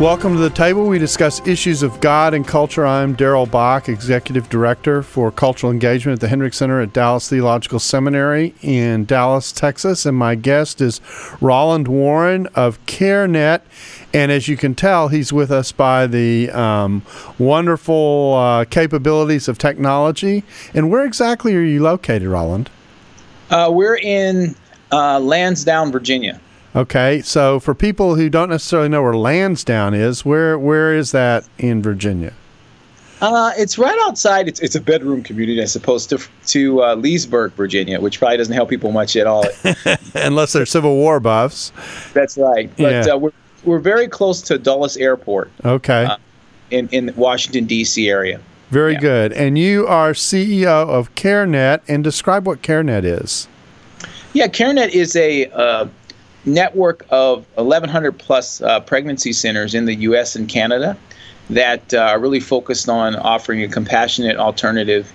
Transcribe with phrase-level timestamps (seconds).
[0.00, 0.86] Welcome to the table.
[0.86, 2.84] We discuss issues of God and culture.
[2.84, 7.78] I'm Darrell Bock, Executive Director for Cultural Engagement at the Hendricks Center at Dallas Theological
[7.78, 10.04] Seminary in Dallas, Texas.
[10.04, 11.00] And my guest is
[11.40, 13.62] Roland Warren of CareNet.
[14.12, 17.00] And as you can tell, he's with us by the um,
[17.38, 20.44] wonderful uh, capabilities of technology.
[20.74, 22.68] And where exactly are you located, Roland?
[23.48, 24.56] Uh, we're in
[24.92, 26.38] uh, Lansdowne, Virginia.
[26.76, 31.48] Okay, so for people who don't necessarily know where Lansdowne is, where where is that
[31.56, 32.34] in Virginia?
[33.22, 34.46] Uh, it's right outside.
[34.46, 38.52] It's, it's a bedroom community, as opposed to to uh, Leesburg, Virginia, which probably doesn't
[38.52, 39.46] help people much at all,
[40.16, 41.72] unless they're Civil War buffs.
[42.12, 42.70] That's right.
[42.76, 43.14] But Yeah.
[43.14, 43.30] uh, we're
[43.64, 46.18] we're very close to Dulles Airport Okay, Uh,
[46.70, 48.06] in in Washington D.C.
[48.10, 48.38] area.
[48.68, 49.00] very yeah.
[49.00, 49.32] good.
[49.32, 53.48] And you are CEO of CareNet, and describe what CareNet is.
[54.34, 55.86] Yeah, CareNet is a uh,
[56.46, 60.36] network of 1,100 plus uh, pregnancy centers in the U.S.
[60.36, 60.96] and Canada
[61.50, 65.12] that uh, are really focused on offering a compassionate alternative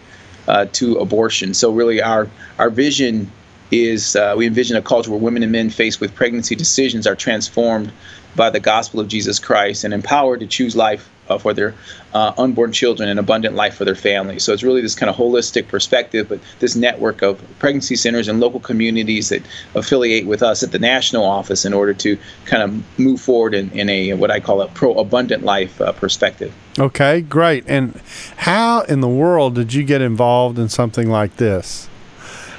[0.47, 1.53] uh, to abortion.
[1.53, 3.31] So, really, our our vision
[3.71, 7.15] is uh, we envision a culture where women and men faced with pregnancy decisions are
[7.15, 7.91] transformed
[8.35, 11.73] by the gospel of Jesus Christ and empowered to choose life uh, for their
[12.13, 14.43] uh, unborn children and abundant life for their families.
[14.43, 18.39] So it's really this kind of holistic perspective, but this network of pregnancy centers and
[18.39, 19.41] local communities that
[19.75, 23.71] affiliate with us at the national office in order to kind of move forward in,
[23.71, 26.53] in a what I call a pro abundant life uh, perspective.
[26.77, 27.63] Okay, great.
[27.67, 27.99] And
[28.37, 31.89] how in the world did you get involved in something like this?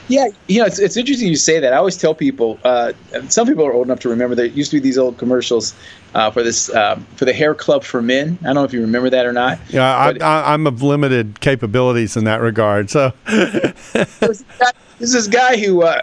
[0.09, 1.73] Yeah, you know, it's, it's interesting you say that.
[1.73, 2.93] I always tell people, uh,
[3.29, 5.75] some people are old enough to remember there used to be these old commercials
[6.15, 8.37] uh, for this um, for the hair club for men.
[8.43, 9.59] I don't know if you remember that or not.
[9.69, 12.91] Yeah, I, But- I, I'm of limited capabilities in that regard.
[12.91, 16.03] So, There's this guy who uh,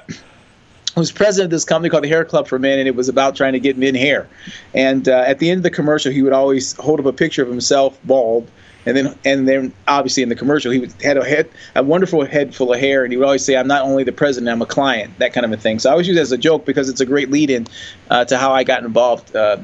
[0.95, 3.35] was president of this company called the Hair Club for Men, and it was about
[3.35, 4.27] trying to get men hair.
[4.73, 7.41] And uh, at the end of the commercial, he would always hold up a picture
[7.41, 8.49] of himself bald,
[8.85, 12.55] and then and then obviously in the commercial, he had a head, a wonderful head
[12.55, 14.65] full of hair, and he would always say, "I'm not only the president, I'm a
[14.65, 15.79] client," that kind of a thing.
[15.79, 17.67] So I always use it as a joke because it's a great lead-in
[18.09, 19.57] uh, to how I got involved uh,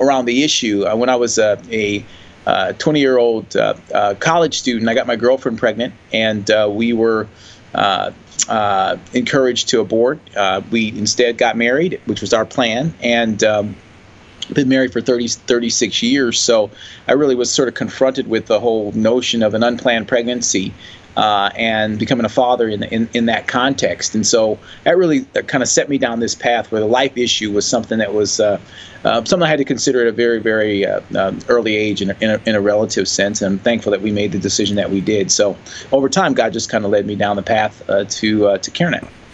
[0.00, 2.04] around the issue uh, when I was uh, a
[2.78, 4.88] 20 year old uh, uh, college student.
[4.88, 7.28] I got my girlfriend pregnant, and we were
[9.14, 10.18] encouraged to abort.
[10.70, 13.76] We instead got married, which was our plan, and um,
[14.52, 16.38] been married for 30, 36 years.
[16.38, 16.70] So
[17.08, 20.72] I really was sort of confronted with the whole notion of an unplanned pregnancy.
[21.16, 25.62] Uh, and becoming a father in, in in that context, and so that really kind
[25.62, 28.60] of set me down this path where the life issue was something that was uh,
[29.02, 32.10] uh, something I had to consider at a very very uh, um, early age in
[32.10, 33.40] a, in, a, in a relative sense.
[33.40, 35.30] And I'm thankful that we made the decision that we did.
[35.30, 35.56] So
[35.90, 38.58] over time, God just kind of led me down the path uh, to uh,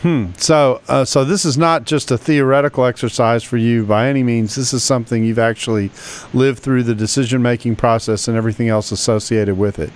[0.02, 0.38] CareNet.
[0.40, 4.54] so, uh, so this is not just a theoretical exercise for you by any means.
[4.54, 5.90] This is something you've actually
[6.34, 9.92] lived through the decision-making process and everything else associated with it.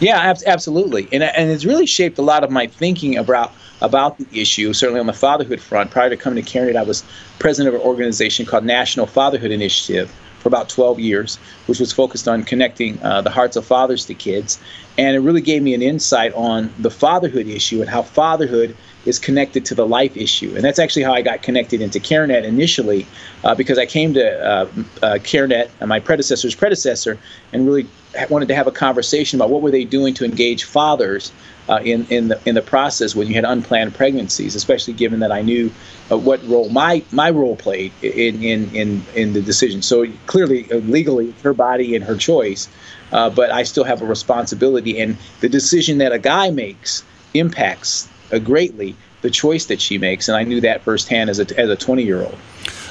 [0.00, 3.52] Yeah, ab- absolutely, and and it's really shaped a lot of my thinking about
[3.82, 4.72] about the issue.
[4.72, 5.90] Certainly on the fatherhood front.
[5.90, 7.02] Prior to coming to CareNet, I was
[7.40, 11.36] president of an organization called National Fatherhood Initiative for about 12 years,
[11.66, 14.60] which was focused on connecting uh, the hearts of fathers to kids,
[14.96, 18.76] and it really gave me an insight on the fatherhood issue and how fatherhood
[19.08, 20.52] is connected to the life issue.
[20.54, 23.06] And that's actually how I got connected into CareNet initially,
[23.44, 24.68] uh, because I came to uh,
[25.02, 27.18] uh, CareNet, uh, my predecessor's predecessor,
[27.52, 27.86] and really
[28.30, 31.32] wanted to have a conversation about what were they doing to engage fathers
[31.68, 35.32] uh, in in the in the process when you had unplanned pregnancies, especially given that
[35.32, 35.70] I knew
[36.10, 39.82] uh, what role my my role played in in in in the decision.
[39.82, 42.68] So clearly, uh, legally, her body and her choice,
[43.12, 47.04] uh, but I still have a responsibility, and the decision that a guy makes
[47.34, 48.08] impacts
[48.38, 51.76] greatly the choice that she makes, and I knew that firsthand as a as a
[51.76, 52.38] 20 year old.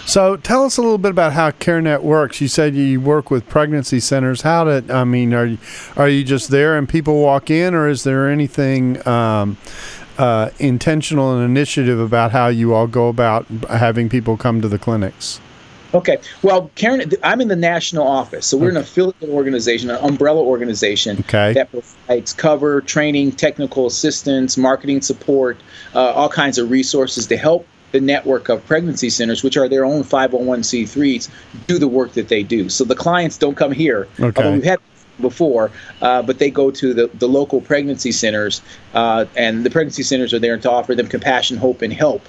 [0.06, 2.40] So, tell us a little bit about how CareNet works.
[2.40, 4.42] You said you work with pregnancy centers.
[4.42, 5.34] How did I mean?
[5.34, 5.58] Are you
[5.96, 9.58] are you just there and people walk in, or is there anything um,
[10.18, 14.80] uh, intentional and initiative about how you all go about having people come to the
[14.80, 15.42] clinics?
[15.94, 16.18] Okay.
[16.42, 21.20] Well, Karen, I'm in the national office, so we're an affiliate organization, an umbrella organization
[21.20, 21.54] Okay.
[21.54, 25.58] that provides cover, training, technical assistance, marketing support,
[25.96, 29.86] uh, all kinds of resources to help the network of pregnancy centers, which are their
[29.86, 31.30] own 501c3s,
[31.68, 32.68] do the work that they do.
[32.70, 34.08] So the clients don't come here.
[34.20, 34.52] Okay.
[34.52, 34.80] we've had
[35.22, 38.62] before, uh, but they go to the, the local pregnancy centers,
[38.94, 42.22] uh, and the pregnancy centers are there to offer them compassion, hope, and help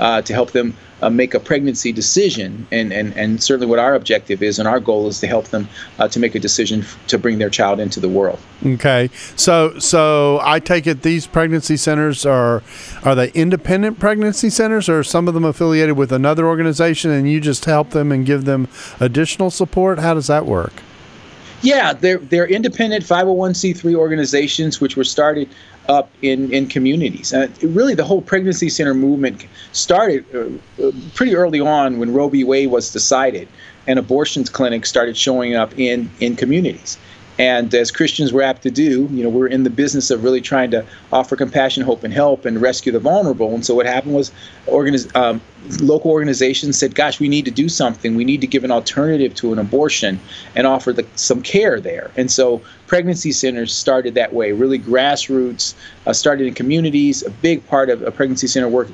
[0.00, 2.66] uh, to help them uh, make a pregnancy decision.
[2.72, 5.68] And, and, and certainly what our objective is and our goal is to help them
[5.98, 8.38] uh, to make a decision f- to bring their child into the world.
[8.64, 12.62] Okay, so so I take it these pregnancy centers are
[13.04, 17.30] are they independent pregnancy centers, or are some of them affiliated with another organization, and
[17.30, 18.68] you just help them and give them
[18.98, 19.98] additional support?
[19.98, 20.72] How does that work?
[21.62, 25.48] Yeah, they're they're independent 501c3 organizations which were started
[25.88, 27.32] up in in communities.
[27.32, 32.44] Uh, really, the whole pregnancy center movement started uh, pretty early on when Roe v.
[32.44, 33.48] Wade was decided,
[33.86, 36.98] and abortions clinics started showing up in in communities.
[37.38, 40.40] And as Christians we're apt to do, you know, we're in the business of really
[40.40, 43.54] trying to offer compassion, hope, and help and rescue the vulnerable.
[43.54, 44.32] And so what happened was
[44.66, 45.40] organiz- um,
[45.80, 48.14] local organizations said, gosh, we need to do something.
[48.14, 50.20] We need to give an alternative to an abortion
[50.54, 52.10] and offer the, some care there.
[52.16, 55.74] And so pregnancy centers started that way, really grassroots,
[56.06, 57.22] uh, started in communities.
[57.24, 58.88] A big part of a pregnancy center work,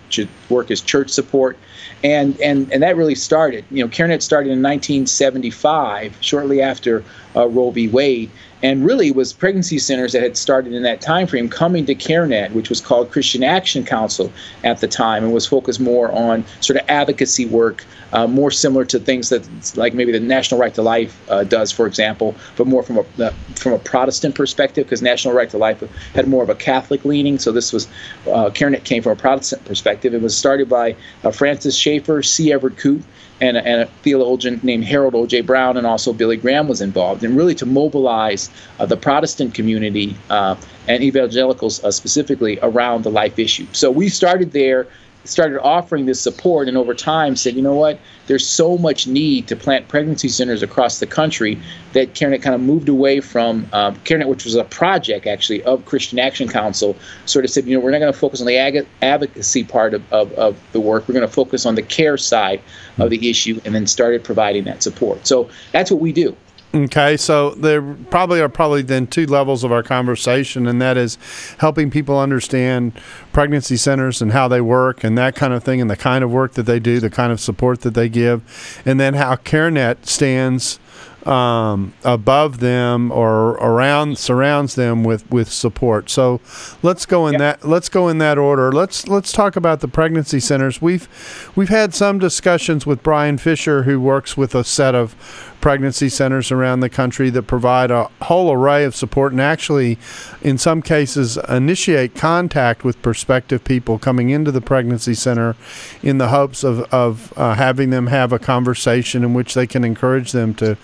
[0.48, 1.58] work is church support.
[2.04, 3.64] And, and, and that really started.
[3.70, 7.04] You know, CareNet started in 1975, shortly after
[7.36, 7.88] uh, Roe v.
[7.88, 8.30] Wade
[8.62, 12.53] and really was pregnancy centers that had started in that time frame coming to CareNet,
[12.53, 14.32] which was called Christian Action Council
[14.64, 18.85] at the time, and was focused more on sort of advocacy work, uh, more similar
[18.85, 19.43] to things that
[19.76, 23.25] like maybe the National Right to Life uh, does, for example, but more from a
[23.25, 25.82] uh, from a Protestant perspective, because National Right to Life
[26.15, 27.38] had more of a Catholic leaning.
[27.38, 27.87] So this was
[28.26, 30.15] uh, CareNet came from a Protestant perspective.
[30.15, 30.94] It was started by
[31.25, 32.53] uh, Francis Schaeffer, C.
[32.53, 33.03] Everett Koop,
[33.43, 35.43] and a, and a theologian named Harold O.J.
[35.43, 38.49] Brown, and also Billy Graham was involved, and really to mobilize
[38.79, 40.55] uh, the Protestant community uh,
[40.89, 43.67] and evangelicals uh, specifically around the life issue.
[43.73, 44.87] So we started there
[45.24, 49.46] started offering this support and over time said, you know what, there's so much need
[49.48, 51.60] to plant pregnancy centers across the country
[51.92, 55.84] that CareNet kind of moved away from um, CareNet, which was a project actually of
[55.84, 56.96] Christian Action Council,
[57.26, 59.94] sort of said, you know, we're not going to focus on the ag- advocacy part
[59.94, 61.06] of, of, of the work.
[61.08, 62.60] We're going to focus on the care side
[62.98, 65.26] of the issue and then started providing that support.
[65.26, 66.36] So that's what we do.
[66.74, 71.19] Okay, so there probably are probably then two levels of our conversation, and that is
[71.58, 72.98] helping people understand
[73.34, 76.32] pregnancy centers and how they work and that kind of thing, and the kind of
[76.32, 80.06] work that they do, the kind of support that they give, and then how CareNet
[80.06, 80.78] stands
[81.27, 86.11] um, above them or around surrounds them with, with support.
[86.11, 86.41] So
[86.83, 88.73] let's go in that let's go in that order.
[88.73, 90.83] Let's let's talk about the pregnancy centers.
[90.83, 91.09] We've
[91.55, 95.15] we've had some discussions with Brian Fisher, who works with a set of
[95.62, 99.97] pregnancy centers around the country that provide a whole array of support and actually,
[100.43, 105.55] in some cases, initiate contact with prospective people coming into the pregnancy center
[106.03, 109.85] in the hopes of, of uh, having them have a conversation in which they can
[109.85, 110.77] encourage them to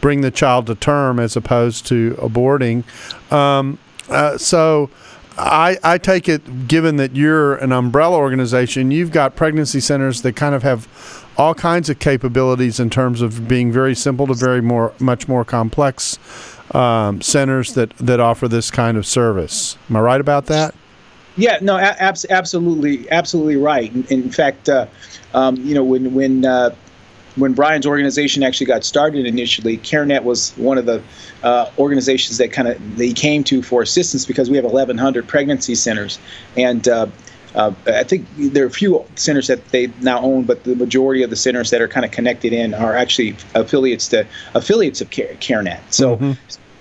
[0.00, 2.84] bring the child to term as opposed to aborting.
[3.32, 3.78] Um,
[4.08, 4.90] uh, so,
[5.38, 10.34] I, I take it, given that you're an umbrella organization, you've got pregnancy centers that
[10.34, 10.88] kind of have
[11.36, 15.44] all kinds of capabilities in terms of being very simple to very more much more
[15.44, 16.18] complex
[16.74, 19.78] um, centers that that offer this kind of service.
[19.88, 20.74] Am I right about that?
[21.36, 23.94] Yeah, no, ab- absolutely, absolutely right.
[23.94, 24.86] In, in fact, uh,
[25.34, 26.74] um, you know, when when uh,
[27.38, 31.02] when Brian's organization actually got started initially, CareNet was one of the
[31.42, 35.74] uh, organizations that kind of they came to for assistance because we have 1,100 pregnancy
[35.74, 36.18] centers,
[36.56, 37.06] and uh,
[37.54, 41.22] uh, I think there are a few centers that they now own, but the majority
[41.22, 45.10] of the centers that are kind of connected in are actually affiliates to affiliates of
[45.10, 45.80] CareNet.
[45.90, 46.16] So.
[46.16, 46.32] Mm-hmm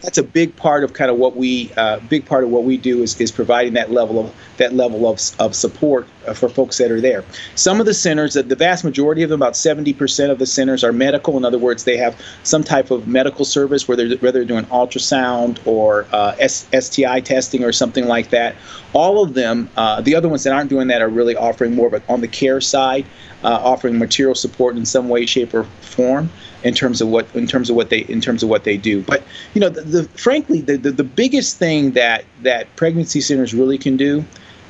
[0.07, 2.77] that's a big part of kind of what we uh, big part of what we
[2.77, 6.77] do is, is providing that level of that level of, of support uh, for folks
[6.77, 7.25] that are there.
[7.55, 10.93] Some of the centers, the vast majority of them, about 70% of the centers are
[10.93, 11.35] medical.
[11.35, 14.63] In other words, they have some type of medical service where they're whether they're doing
[14.67, 18.55] ultrasound or uh, STI testing or something like that.
[18.93, 21.93] All of them, uh, the other ones that aren't doing that are really offering more
[21.93, 23.05] of on the care side,
[23.43, 26.29] uh, offering material support in some way, shape, or form
[26.63, 29.01] in terms of what in terms of what they in terms of what they do.
[29.01, 29.23] But
[29.53, 33.77] you know, the, the frankly, the, the the biggest thing that that pregnancy centers really
[33.77, 34.25] can do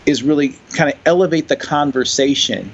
[0.05, 2.71] is really kind of elevate the conversation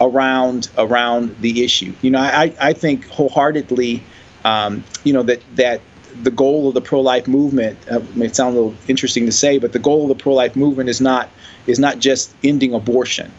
[0.00, 1.92] around around the issue.
[2.02, 4.02] You know, I I think wholeheartedly,
[4.44, 5.80] um, you know that that
[6.22, 9.72] the goal of the pro-life movement uh, may sound a little interesting to say, but
[9.72, 11.28] the goal of the pro-life movement is not
[11.66, 13.32] is not just ending abortion.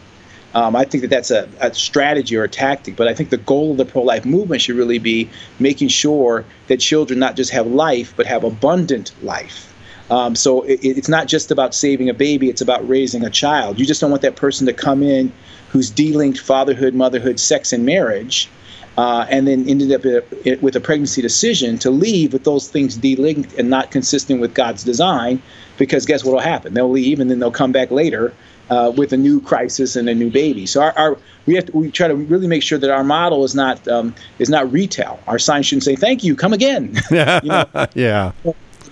[0.54, 3.38] Um, I think that that's a, a, strategy or a tactic, but I think the
[3.38, 7.50] goal of the pro life movement should really be making sure that children not just
[7.50, 9.74] have life, but have abundant life.
[10.10, 13.80] Um, so it, it's not just about saving a baby; it's about raising a child.
[13.80, 15.32] You just don't want that person to come in
[15.70, 18.48] who's delinked fatherhood, motherhood, sex, and marriage,
[18.96, 23.58] uh, and then ended up with a pregnancy decision to leave with those things delinked
[23.58, 25.42] and not consistent with God's design.
[25.78, 26.74] Because guess what will happen?
[26.74, 28.32] They'll leave, and then they'll come back later
[28.70, 30.66] uh, with a new crisis and a new baby.
[30.66, 33.44] So our, our we have to, we try to really make sure that our model
[33.44, 35.20] is not um, is not retail.
[35.26, 37.86] Our sign shouldn't say "Thank you, come again." Yeah, you know?
[37.94, 38.32] yeah.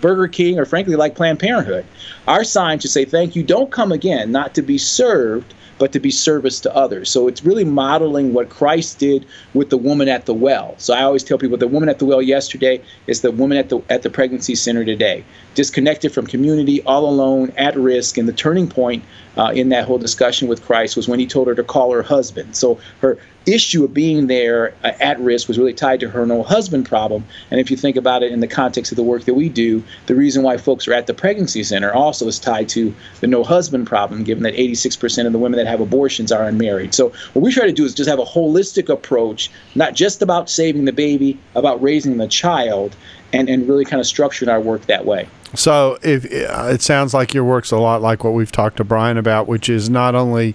[0.01, 1.87] Burger King or frankly like Planned Parenthood.
[2.27, 5.99] Our sign should say "Thank you, don't come again," not to be served, but to
[5.99, 7.11] be service to others.
[7.11, 10.77] So it's really modeling what Christ did with the woman at the well.
[10.79, 13.69] So I always tell people the woman at the well yesterday is the woman at
[13.69, 15.25] the at the pregnancy center today,
[15.57, 19.03] disconnected from community, all alone, at risk, and the turning point
[19.37, 22.05] uh, in that whole discussion with Christ was when he told her to call her
[22.05, 22.55] husband.
[22.55, 26.43] So her issue of being there uh, at risk was really tied to her no
[26.43, 27.25] husband problem.
[27.51, 29.83] And if you think about it in the context of the work that we do,
[30.07, 33.43] the reason why folks are at the pregnancy center also is tied to the no
[33.45, 36.95] husband problem, given that 86% of the women that have abortions are unmarried.
[36.95, 40.51] So what we try to do is just have a holistic approach, not just about
[40.51, 42.97] saving the baby, about raising the child,
[43.33, 45.29] and, and really kind of structuring our work that way.
[45.55, 49.19] So if it sounds like your work's a lot like what we've talked to Brian
[49.19, 50.55] about, which is not only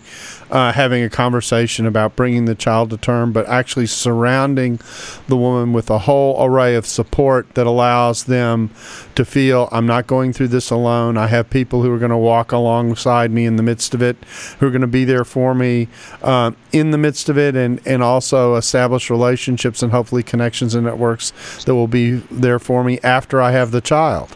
[0.50, 4.80] uh, having a conversation about bringing the child to term, but actually surrounding
[5.28, 8.72] the woman with a whole array of support that allows them
[9.14, 11.16] to feel I'm not going through this alone.
[11.16, 14.18] I have people who are going to walk alongside me in the midst of it,
[14.60, 15.90] who are going to be there for me
[16.24, 20.86] uh, in the midst of it, and and also establish relationships and hopefully connections and
[20.86, 21.32] networks
[21.66, 24.36] that will be there for me after I have the child.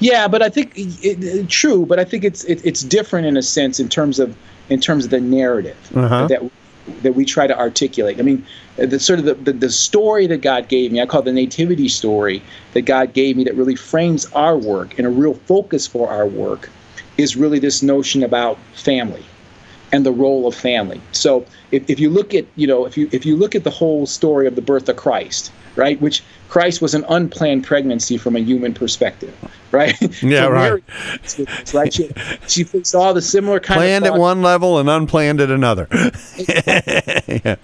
[0.00, 3.36] Yeah, but I think it, it, true, but I think it's it, it's different in
[3.36, 4.36] a sense in terms of
[4.68, 6.26] in terms of the narrative uh-huh.
[6.28, 6.50] that
[7.02, 8.18] that we try to articulate.
[8.18, 8.44] I mean,
[8.76, 11.32] the sort of the, the, the story that God gave me, I call it the
[11.32, 12.42] nativity story
[12.74, 16.26] that God gave me that really frames our work and a real focus for our
[16.26, 16.70] work
[17.16, 19.24] is really this notion about family
[19.92, 21.00] and the role of family.
[21.12, 23.70] So if, if you look at, you know, if you if you look at the
[23.70, 28.36] whole story of the birth of Christ, right, which Christ was an unplanned pregnancy from
[28.36, 29.34] a human perspective,
[29.72, 29.94] right?
[30.22, 30.68] Yeah, so right.
[30.68, 30.82] Mary,
[31.74, 31.92] right.
[31.92, 32.10] She,
[32.48, 35.86] she faced all the similar kind planned of at one level and unplanned at another.
[36.36, 37.56] yeah.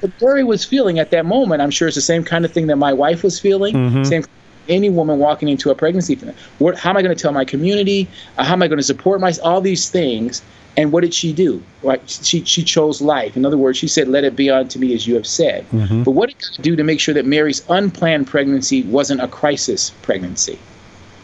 [0.00, 2.66] What Mary was feeling at that moment, I'm sure, is the same kind of thing
[2.66, 3.74] that my wife was feeling.
[3.74, 4.04] Mm-hmm.
[4.04, 4.24] Same
[4.70, 6.18] any woman walking into a pregnancy.
[6.58, 8.08] What, how am I going to tell my community?
[8.38, 10.42] Uh, how am I going to support my all these things?
[10.76, 11.62] And what did she do?
[11.82, 12.00] Right?
[12.08, 13.36] She, she chose life.
[13.36, 15.68] In other words, she said, Let it be unto me as you have said.
[15.70, 16.04] Mm-hmm.
[16.04, 19.90] But what did God do to make sure that Mary's unplanned pregnancy wasn't a crisis
[20.02, 20.58] pregnancy?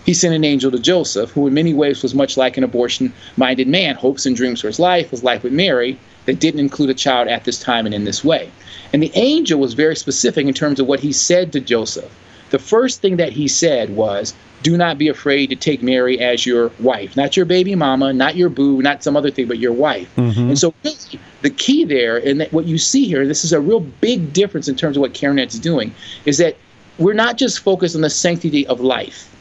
[0.05, 3.13] He sent an angel to Joseph, who in many ways was much like an abortion
[3.37, 6.91] minded man, hopes and dreams for his life, his life with Mary, that didn't include
[6.91, 8.51] a child at this time and in this way.
[8.93, 12.11] And the angel was very specific in terms of what he said to Joseph.
[12.51, 16.47] The first thing that he said was, do not be afraid to take Mary as
[16.47, 19.73] your wife, not your baby mama, not your boo, not some other thing, but your
[19.73, 20.13] wife.
[20.17, 20.49] Mm-hmm.
[20.49, 20.97] And so, really,
[21.43, 24.67] the key there, and that what you see here, this is a real big difference
[24.67, 26.57] in terms of what CareNet's doing, is that
[26.99, 29.33] we're not just focused on the sanctity of life.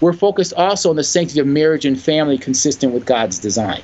[0.00, 3.82] We're focused also on the sanctity of marriage and family consistent with God's design.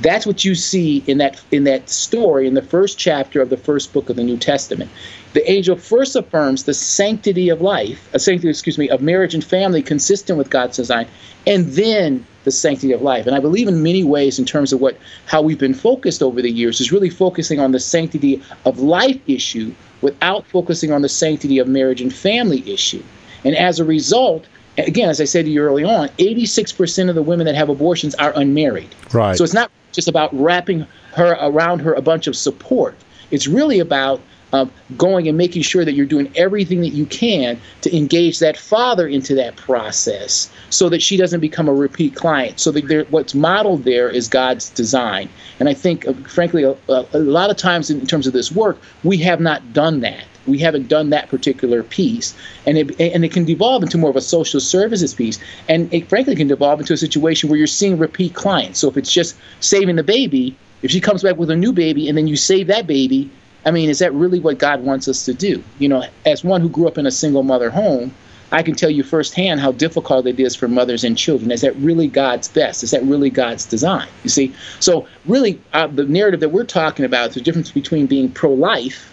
[0.00, 3.56] That's what you see in that in that story in the first chapter of the
[3.56, 4.90] first book of the New Testament.
[5.32, 9.44] The angel first affirms the sanctity of life, a sanctity, excuse me, of marriage and
[9.44, 11.06] family consistent with God's design,
[11.46, 13.26] and then the sanctity of life.
[13.26, 16.40] And I believe in many ways in terms of what how we've been focused over
[16.40, 21.08] the years is really focusing on the sanctity of life issue without focusing on the
[21.08, 23.02] sanctity of marriage and family issue.
[23.44, 24.46] And as a result,
[24.78, 28.14] again, as I said to you early on, 86% of the women that have abortions
[28.14, 28.94] are unmarried.
[29.12, 29.36] Right.
[29.36, 32.94] So it's not just about wrapping her around her a bunch of support.
[33.30, 34.20] It's really about
[34.52, 38.56] um, going and making sure that you're doing everything that you can to engage that
[38.56, 42.58] father into that process so that she doesn't become a repeat client.
[42.58, 45.28] So that what's modeled there is God's design.
[45.60, 48.78] And I think, uh, frankly, a, a, lot of times in terms of this work,
[49.04, 50.24] we have not done that.
[50.48, 52.34] We haven't done that particular piece,
[52.66, 55.38] and it and it can devolve into more of a social services piece,
[55.68, 58.80] and it frankly can devolve into a situation where you're seeing repeat clients.
[58.80, 62.08] So if it's just saving the baby, if she comes back with a new baby
[62.08, 63.30] and then you save that baby,
[63.64, 65.62] I mean, is that really what God wants us to do?
[65.78, 68.14] You know, as one who grew up in a single mother home,
[68.50, 71.50] I can tell you firsthand how difficult it is for mothers and children.
[71.50, 72.82] Is that really God's best?
[72.82, 74.08] Is that really God's design?
[74.24, 74.54] You see?
[74.80, 79.12] So, really, uh, the narrative that we're talking about the difference between being pro life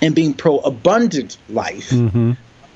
[0.00, 2.32] and being pro abundant life, mm-hmm.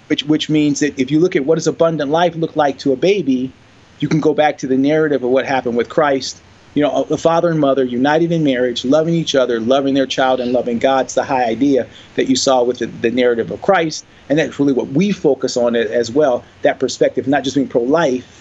[0.06, 2.92] which which means that if you look at what does abundant life look like to
[2.92, 3.52] a baby,
[4.00, 6.42] you can go back to the narrative of what happened with Christ.
[6.74, 10.38] You know, a father and mother united in marriage, loving each other, loving their child,
[10.38, 14.04] and loving God's the high idea that you saw with the, the narrative of Christ,
[14.28, 16.44] and that's really what we focus on as well.
[16.62, 18.37] That perspective, not just being pro-life,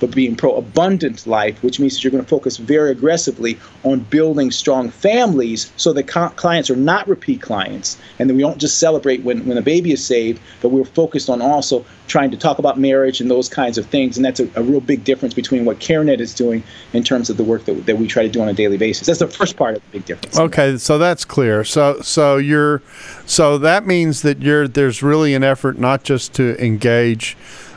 [0.00, 4.00] but being pro abundant life, which means that you're going to focus very aggressively on
[4.00, 7.98] building strong families so that co- clients are not repeat clients.
[8.18, 11.30] And then we don't just celebrate when, when a baby is saved, but we're focused
[11.30, 14.16] on also trying to talk about marriage and those kinds of things.
[14.16, 16.62] And that's a, a real big difference between what CareNet is doing
[16.92, 19.06] in terms of the work that, that we try to do on a daily basis.
[19.06, 20.38] That's the first part of the big difference.
[20.38, 21.64] Okay, so that's clear.
[21.64, 22.82] So so you're
[23.26, 27.36] so that means that you're there's really an effort not just to engage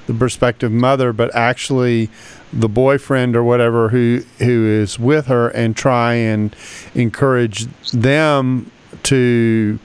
[0.09, 2.09] the prospective mother, but actually
[2.51, 6.55] the boyfriend or whatever who who is with her and try and
[6.95, 8.71] encourage them
[9.03, 9.77] to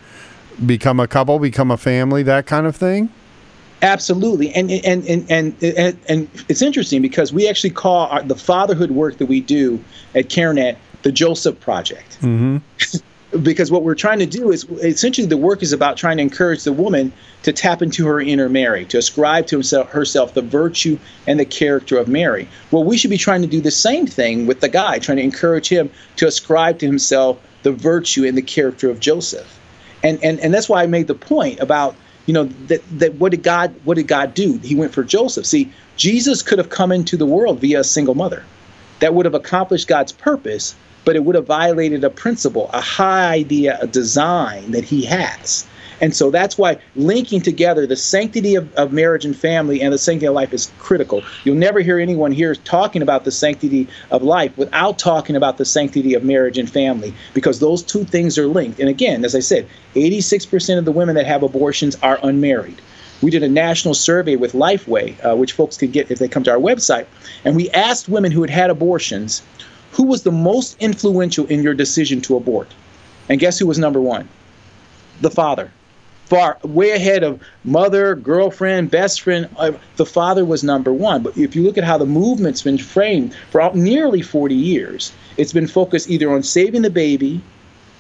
[0.65, 3.11] become a couple, become a family, that kind of thing.
[3.83, 8.35] Absolutely, and and and and and, and it's interesting because we actually call our, the
[8.35, 9.79] fatherhood work that we do
[10.15, 12.19] at CareNet the Joseph Project.
[12.23, 12.57] Mm-hmm.
[13.43, 16.65] because what we're trying to do is essentially the work is about trying to encourage
[16.65, 17.13] the woman
[17.43, 21.45] to tap into her inner Mary, to ascribe to himself, herself the virtue and the
[21.45, 22.49] character of Mary.
[22.71, 25.25] Well, we should be trying to do the same thing with the guy, trying to
[25.25, 29.61] encourage him to ascribe to himself the virtue and the character of Joseph.
[30.03, 33.31] And and and that's why I made the point about you know that that what
[33.31, 34.59] did God what did God do?
[34.59, 35.47] He went for Joseph.
[35.47, 38.45] See, Jesus could have come into the world via a single mother.
[39.01, 40.75] That would have accomplished God's purpose,
[41.05, 45.67] but it would have violated a principle, a high idea, a design that he has.
[46.01, 49.99] And so that's why linking together the sanctity of, of marriage and family and the
[49.99, 51.23] sanctity of life is critical.
[51.45, 55.65] You'll never hear anyone here talking about the sanctity of life without talking about the
[55.65, 58.81] sanctity of marriage and family because those two things are linked.
[58.81, 62.81] And again, as I said, 86% of the women that have abortions are unmarried.
[63.23, 66.43] We did a national survey with Lifeway, uh, which folks can get if they come
[66.45, 67.07] to our website,
[67.45, 69.41] and we asked women who had had abortions
[69.95, 72.69] who was the most influential in your decision to abort?
[73.29, 74.29] And guess who was number one?
[75.21, 75.71] The father.
[76.27, 79.49] Far way ahead of mother, girlfriend, best friend.
[79.57, 81.23] Uh, the father was number one.
[81.23, 85.53] But if you look at how the movement's been framed for nearly 40 years, it's
[85.53, 87.41] been focused either on saving the baby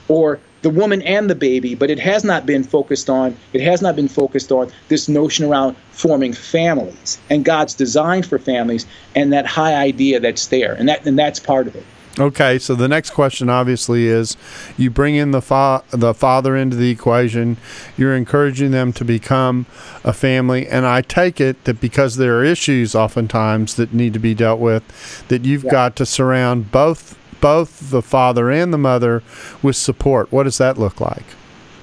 [0.08, 3.82] or the woman and the baby, but it has not been focused on it has
[3.82, 9.32] not been focused on this notion around forming families and God's design for families and
[9.32, 10.72] that high idea that's there.
[10.72, 11.84] And that and that's part of it.
[12.18, 14.36] Okay, so the next question obviously is
[14.76, 17.56] you bring in the fa- the father into the equation,
[17.96, 19.66] you're encouraging them to become
[20.04, 24.20] a family and I take it that because there are issues oftentimes that need to
[24.20, 25.72] be dealt with that you've yeah.
[25.72, 29.22] got to surround both both the father and the mother
[29.62, 30.30] with support.
[30.32, 31.24] What does that look like?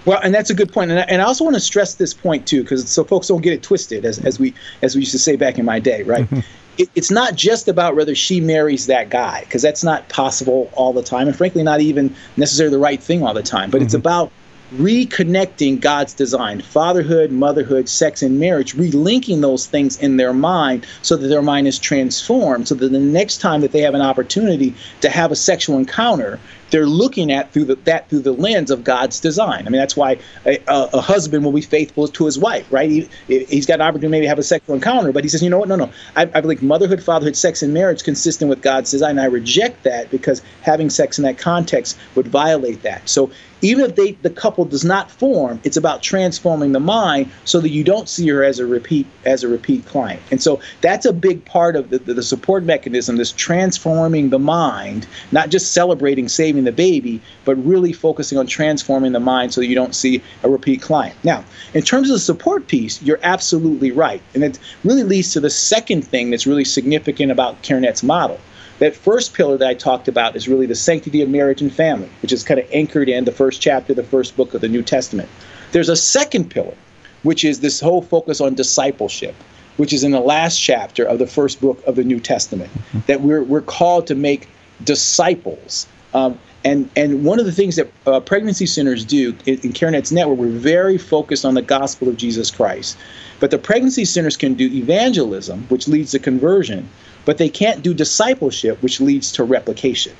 [0.06, 2.14] Well, and that's a good point, and I, and I also want to stress this
[2.14, 5.12] point too, because so folks don't get it twisted, as, as we as we used
[5.12, 6.28] to say back in my day, right?
[6.78, 10.94] It, it's not just about whether she marries that guy, because that's not possible all
[10.94, 13.70] the time, and frankly, not even necessarily the right thing all the time.
[13.70, 13.86] But mm-hmm.
[13.86, 14.32] it's about
[14.76, 21.18] reconnecting God's design, fatherhood, motherhood, sex, and marriage, relinking those things in their mind so
[21.18, 24.74] that their mind is transformed, so that the next time that they have an opportunity
[25.02, 26.40] to have a sexual encounter,
[26.72, 29.68] they're looking at through the, that through the lens of God's design.
[29.68, 32.90] I mean, that's why a, a, husband will be faithful to his wife, right?
[32.90, 35.50] He, he's got an opportunity to maybe have a sexual encounter, but he says, you
[35.50, 35.68] know what?
[35.68, 35.92] No, no.
[36.16, 39.20] I, I believe motherhood, fatherhood, sex, and marriage consistent with God's design.
[39.20, 43.08] I reject that because having sex in that context would violate that.
[43.08, 43.32] So
[43.62, 47.70] even if they the couple does not form, it's about transforming the mind so that
[47.70, 50.22] you don't see her as a repeat as a repeat client.
[50.32, 54.40] And so that's a big part of the, the, the support mechanism, this transforming the
[54.40, 59.62] mind, not just celebrating saving the baby, but really focusing on transforming the mind so
[59.62, 61.16] that you don't see a repeat client.
[61.24, 61.44] Now,
[61.74, 64.22] in terms of the support piece, you're absolutely right.
[64.34, 68.40] And it really leads to the second thing that's really significant about CareNet's model
[68.82, 72.10] that first pillar that I talked about is really the sanctity of marriage and family,
[72.24, 74.82] which is kind of anchored in the first chapter, the first book of the New
[74.82, 75.30] Testament.
[75.72, 76.74] There's a second pillar,
[77.22, 79.36] which is this whole focus on discipleship,
[79.78, 83.02] which is in the last chapter of the first book of the New Testament, mm-hmm.
[83.06, 84.50] that we're, we're called to make
[84.84, 85.86] disciples.
[86.16, 90.12] Um, and, and one of the things that uh, pregnancy centers do in, in CareNet's
[90.12, 92.98] network, we're very focused on the gospel of Jesus Christ.
[93.40, 96.88] But the pregnancy centers can do evangelism, which leads to conversion,
[97.26, 100.14] but they can't do discipleship, which leads to replication.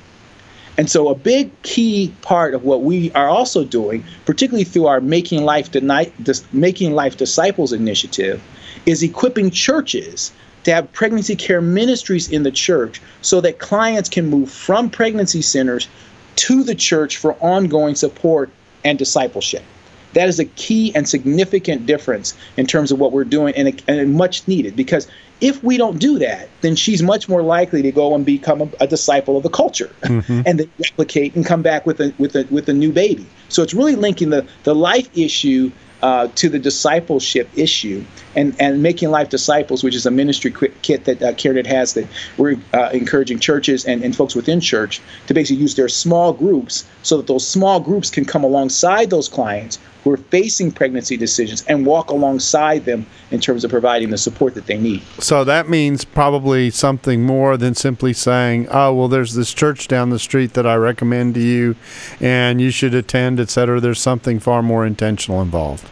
[0.78, 5.02] And so, a big key part of what we are also doing, particularly through our
[5.02, 5.70] Making Life,
[6.52, 8.42] Making Life Disciples initiative,
[8.86, 10.32] is equipping churches
[10.64, 15.42] to have pregnancy care ministries in the church so that clients can move from pregnancy
[15.42, 15.88] centers
[16.36, 18.50] to the church for ongoing support
[18.84, 19.62] and discipleship.
[20.14, 24.14] That is a key and significant difference in terms of what we're doing and, and
[24.14, 25.08] much needed because
[25.40, 28.68] if we don't do that, then she's much more likely to go and become a,
[28.80, 30.42] a disciple of the culture mm-hmm.
[30.46, 33.26] and then replicate and come back with a with a with a new baby.
[33.48, 38.82] So it's really linking the the life issue uh, to the discipleship issue and, and
[38.82, 42.90] making life disciples, which is a ministry kit that uh, CareNet has that we're uh,
[42.92, 47.26] encouraging churches and, and folks within church to basically use their small groups so that
[47.26, 52.10] those small groups can come alongside those clients who are facing pregnancy decisions and walk
[52.10, 55.02] alongside them in terms of providing the support that they need.
[55.18, 60.10] So that means probably something more than simply saying, oh, well, there's this church down
[60.10, 61.76] the street that I recommend to you
[62.20, 63.80] and you should attend, et cetera.
[63.80, 65.88] There's something far more intentional involved.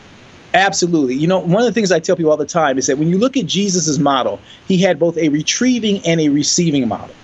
[0.53, 1.15] Absolutely.
[1.15, 3.09] You know, one of the things I tell people all the time is that when
[3.09, 7.15] you look at Jesus's model, he had both a retrieving and a receiving model,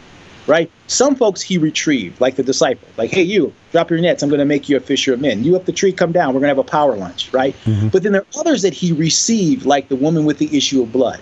[0.46, 0.70] right?
[0.86, 4.22] Some folks he retrieved, like the disciple, like, hey, you, drop your nets.
[4.22, 5.44] I'm going to make you a fisher of men.
[5.44, 6.28] You up the tree, come down.
[6.28, 7.54] We're going to have a power lunch, right?
[7.64, 7.88] Mm-hmm.
[7.88, 10.92] But then there are others that he received, like the woman with the issue of
[10.92, 11.20] blood,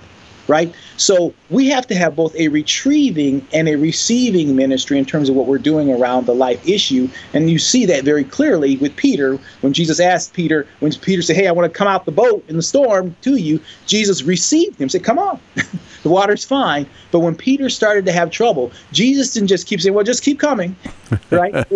[0.49, 0.75] right?
[0.97, 5.35] So we have to have both a retrieving and a receiving ministry in terms of
[5.35, 7.09] what we're doing around the life issue.
[7.33, 11.37] And you see that very clearly with Peter when Jesus asked Peter, when Peter said,
[11.37, 14.81] Hey, I want to come out the boat in the storm to you, Jesus received
[14.81, 15.41] him, said, Come on.
[16.03, 16.87] the water's fine.
[17.11, 20.39] But when Peter started to have trouble, Jesus didn't just keep saying, Well, just keep
[20.39, 20.77] coming.
[21.31, 21.67] Right?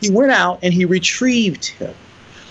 [0.00, 1.94] he went out and he retrieved him.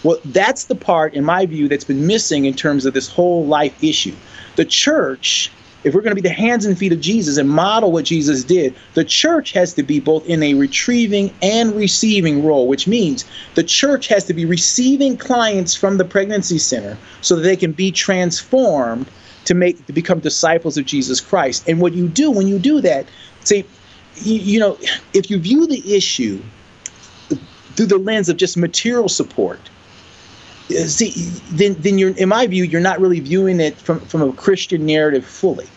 [0.03, 3.45] Well, that's the part, in my view, that's been missing in terms of this whole
[3.45, 4.15] life issue.
[4.55, 5.51] The church,
[5.83, 8.43] if we're going to be the hands and feet of Jesus and model what Jesus
[8.43, 13.25] did, the church has to be both in a retrieving and receiving role, which means
[13.55, 17.71] the church has to be receiving clients from the pregnancy center so that they can
[17.71, 19.07] be transformed
[19.45, 21.67] to make to become disciples of Jesus Christ.
[21.67, 23.07] And what you do when you do that,
[23.41, 23.65] see,
[24.15, 24.77] you, you know,
[25.13, 26.41] if you view the issue
[27.75, 29.59] through the lens of just material support,
[30.69, 31.11] Uh, see,
[31.51, 34.85] then, then you're, in my view, you're not really viewing it from, from a Christian
[34.85, 35.67] narrative fully.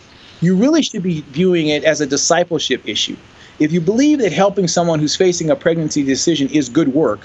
[0.41, 3.17] You really should be viewing it as a discipleship issue.
[3.59, 7.21] If you believe that helping someone who's facing a pregnancy decision is good work,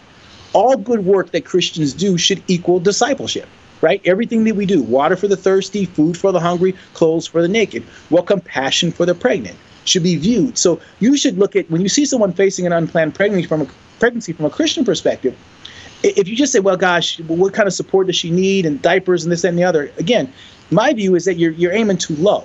[0.55, 3.48] all good work that Christians do should equal discipleship,
[3.81, 4.01] right?
[4.05, 7.48] Everything that we do water for the thirsty, food for the hungry, clothes for the
[7.48, 10.57] naked, well, compassion for the pregnant should be viewed.
[10.57, 13.66] So you should look at when you see someone facing an unplanned pregnancy from a
[13.98, 15.37] pregnancy from a Christian perspective,
[16.02, 19.24] if you just say, well, gosh, what kind of support does she need and diapers
[19.24, 20.32] and this and the other, again,
[20.70, 22.44] my view is that you're, you're aiming too low.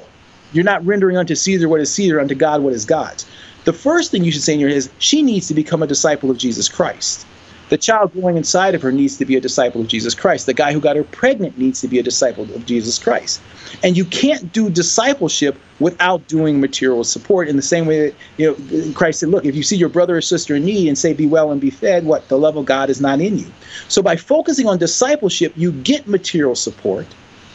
[0.54, 3.26] You're not rendering unto Caesar what is Caesar, unto God what is God's.
[3.66, 5.88] The first thing you should say in your head is she needs to become a
[5.88, 7.26] disciple of Jesus Christ.
[7.70, 10.46] The child growing inside of her needs to be a disciple of Jesus Christ.
[10.46, 13.42] The guy who got her pregnant needs to be a disciple of Jesus Christ.
[13.84, 18.48] And you can't do discipleship without doing material support in the same way that you
[18.48, 21.14] know Christ said, look, if you see your brother or sister in need and say
[21.14, 23.52] be well and be fed, what the love of God is not in you.
[23.90, 27.06] So by focusing on discipleship, you get material support,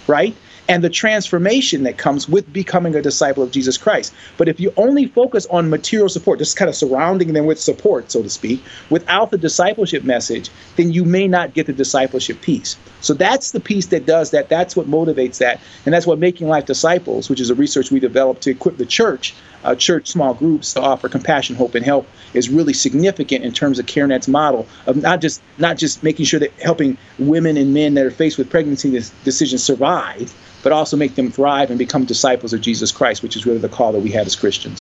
[0.07, 0.35] right?
[0.69, 4.15] and the transformation that comes with becoming a disciple of Jesus Christ.
[4.37, 8.11] But if you only focus on material support, just kind of surrounding them with support,
[8.11, 12.77] so to speak, without the discipleship message, then you may not get the discipleship piece.
[13.01, 14.49] So that's the piece that does that.
[14.49, 15.61] That's what motivates that.
[15.85, 18.87] And that's what Making Life Disciples, which is a research we developed to equip the
[18.87, 19.35] church,
[19.65, 23.79] uh, church small groups to offer compassion, hope, and help, is really significant in terms
[23.79, 27.95] of CareNet's model of not just not just making sure that helping women and men
[27.95, 28.91] that are faced with pregnancy
[29.25, 29.63] decisions
[29.93, 33.59] survive, but also make them thrive and become disciples of Jesus Christ, which is really
[33.59, 34.79] the call that we have as Christians.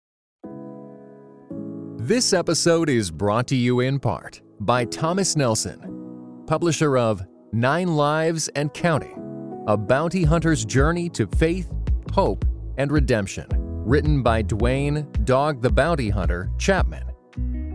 [1.98, 8.48] This episode is brought to you in part by Thomas Nelson, publisher of Nine Lives
[8.50, 11.72] and Counting A Bounty Hunter's Journey to Faith,
[12.14, 12.46] Hope,
[12.78, 17.04] and Redemption, written by Duane Dog the Bounty Hunter Chapman.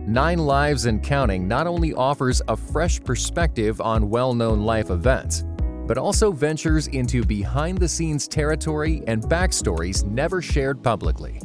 [0.07, 5.43] Nine Lives and Counting not only offers a fresh perspective on well known life events,
[5.91, 11.41] but also ventures into behind the scenes territory and backstories never shared publicly.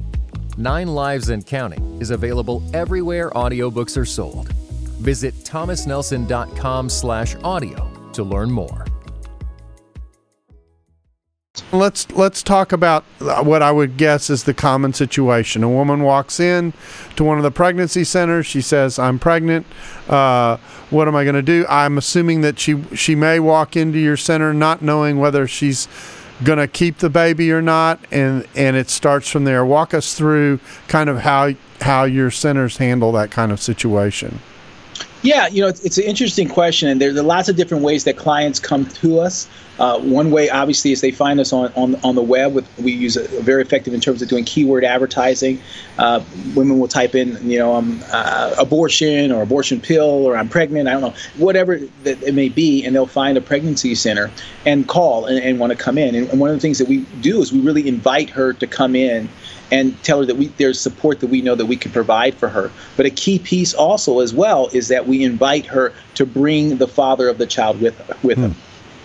[0.56, 4.52] Nine Lives and Counting is available everywhere audiobooks are sold.
[5.02, 8.84] Visit thomasnelson.com/audio to learn more.
[11.72, 15.62] Let's let's talk about what I would guess is the common situation.
[15.62, 16.72] A woman walks in
[17.16, 18.46] to one of the pregnancy centers.
[18.46, 19.66] She says, "I'm pregnant.
[20.08, 20.58] Uh,
[20.90, 24.16] what am I going to do?" I'm assuming that she she may walk into your
[24.16, 25.88] center not knowing whether she's
[26.44, 29.64] going to keep the baby or not, and and it starts from there.
[29.64, 34.40] Walk us through kind of how how your centers handle that kind of situation.
[35.22, 38.16] Yeah, you know, it's, it's, an interesting question, and there's lots of different ways that
[38.16, 39.48] clients come to us.
[39.78, 42.54] Uh, one way, obviously, is they find us on, on, on the web.
[42.54, 45.60] With we use a, very effective in terms of doing keyword advertising.
[45.98, 46.22] Uh,
[46.54, 50.88] women will type in, you know, um, uh, abortion or abortion pill or I'm pregnant.
[50.88, 54.30] I don't know, whatever that it may be, and they'll find a pregnancy center
[54.64, 56.14] and call and, and want to come in.
[56.14, 58.66] And, and one of the things that we do is we really invite her to
[58.66, 59.28] come in
[59.70, 62.48] and tell her that we there's support that we know that we can provide for
[62.48, 62.70] her.
[62.96, 66.88] But a key piece also as well is that we invite her to bring the
[66.88, 68.52] father of the child with with hmm.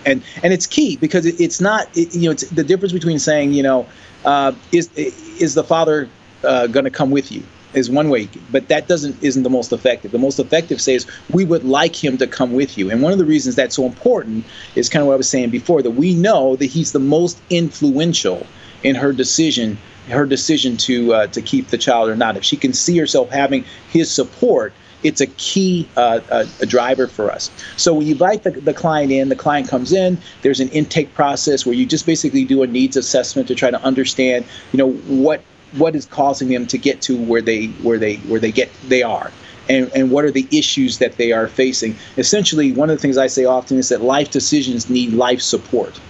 [0.06, 3.18] and and it's key because it, it's not it, you know it's the difference between
[3.18, 3.86] saying you know
[4.24, 6.08] uh, is is the father
[6.44, 7.42] uh, going to come with you
[7.74, 10.12] is one way, but that doesn't isn't the most effective.
[10.12, 12.90] The most effective says we would like him to come with you.
[12.90, 14.44] And one of the reasons that's so important
[14.74, 17.40] is kind of what I was saying before that we know that he's the most
[17.50, 18.46] influential
[18.82, 22.36] in her decision her decision to uh, to keep the child or not.
[22.36, 26.20] If she can see herself having his support, it's a key uh,
[26.60, 27.50] a driver for us.
[27.76, 30.18] So when you invite the, the client in, the client comes in.
[30.42, 33.82] There's an intake process where you just basically do a needs assessment to try to
[33.82, 38.16] understand, you know, what what is causing them to get to where they where they
[38.16, 39.30] where they get they are.
[39.68, 41.94] And, and what are the issues that they are facing?
[42.18, 46.00] Essentially, one of the things I say often is that life decisions need life support.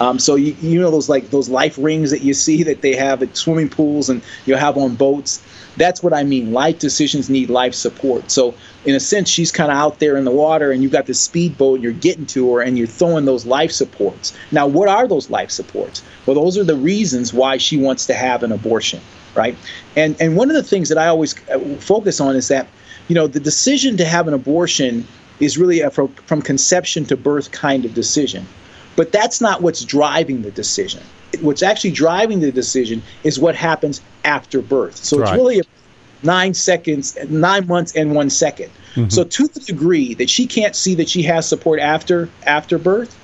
[0.00, 2.94] Um, so you, you know those like those life rings that you see that they
[2.96, 5.42] have at swimming pools and you have on boats.
[5.76, 6.52] That's what I mean.
[6.52, 8.30] Life decisions need life support.
[8.30, 8.54] So
[8.84, 11.14] in a sense, she's kind of out there in the water, and you've got the
[11.14, 14.36] speedboat, you're getting to her, and you're throwing those life supports.
[14.50, 16.02] Now, what are those life supports?
[16.26, 19.00] Well, those are the reasons why she wants to have an abortion,
[19.34, 19.56] right?
[19.96, 22.66] And and one of the things that I always uh, focus on is that,
[23.08, 25.06] you know, the decision to have an abortion
[25.40, 28.46] is really a from conception to birth kind of decision.
[28.96, 31.02] But that's not what's driving the decision.
[31.40, 34.96] What's actually driving the decision is what happens after birth.
[34.96, 35.28] So right.
[35.28, 35.62] it's really
[36.22, 38.70] nine seconds, nine months, and one second.
[38.94, 39.08] Mm-hmm.
[39.08, 43.18] So to the degree that she can't see that she has support after after birth,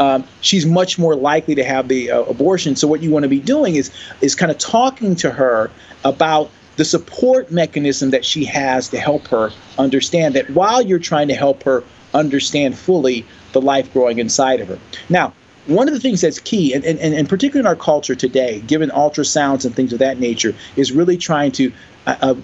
[0.00, 2.74] um, she's much more likely to have the uh, abortion.
[2.74, 3.90] So what you want to be doing is
[4.22, 5.70] is kind of talking to her
[6.04, 11.28] about the support mechanism that she has to help her understand that while you're trying
[11.28, 14.78] to help her understand fully the life growing inside of her.
[15.08, 15.32] Now,
[15.66, 18.90] one of the things that's key, and, and, and particularly in our culture today, given
[18.90, 21.72] ultrasounds and things of that nature, is really trying to
[22.06, 22.34] uh, uh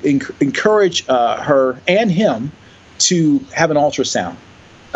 [0.41, 2.53] encourage uh, her and him
[2.99, 4.37] to have an ultrasound.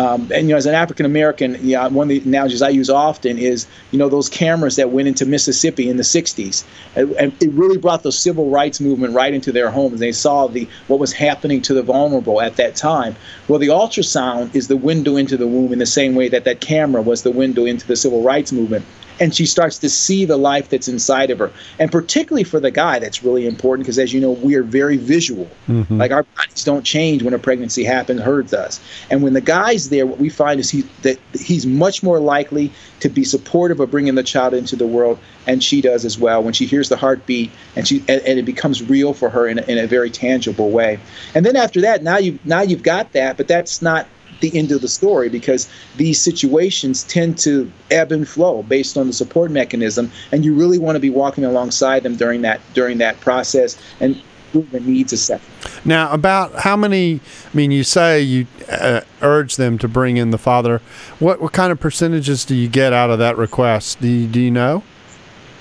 [0.01, 2.89] Um, and you know, as an African American, yeah, one of the analogies I use
[2.89, 6.65] often is you know those cameras that went into Mississippi in the '60s,
[6.97, 10.01] and, and, it really brought the civil rights movement right into their homes.
[10.01, 13.15] They saw the what was happening to the vulnerable at that time.
[13.47, 16.63] Well, the ultrasound is the window into the womb in the same way that that
[16.63, 18.87] camera was the window into the civil rights movement
[19.21, 21.53] and she starts to see the life that's inside of her.
[21.79, 24.97] And particularly for the guy, that's really important because, as you know, we are very
[24.97, 25.49] visual.
[25.69, 25.99] Mm-hmm.
[25.99, 28.81] Like our bodies don't change when a pregnancy happens, hers does.
[29.11, 32.73] And when the guy's there, what we find is he that he's much more likely
[33.01, 36.43] to be supportive of bringing the child into the world, and she does as well.
[36.43, 39.59] When she hears the heartbeat, and she and, and it becomes real for her in
[39.59, 40.99] a, in a very tangible way.
[41.35, 44.07] And then after that, now you now you've got that, but that's not
[44.41, 49.07] the end of the story because these situations tend to ebb and flow based on
[49.07, 52.99] the support mechanism and you really want to be walking alongside them during that during
[52.99, 54.21] that process and
[54.53, 55.85] the needs assessment.
[55.85, 57.21] Now, about how many?
[57.53, 60.81] I mean, you say you uh, urge them to bring in the father.
[61.19, 64.01] What what kind of percentages do you get out of that request?
[64.01, 64.83] Do you, do you know?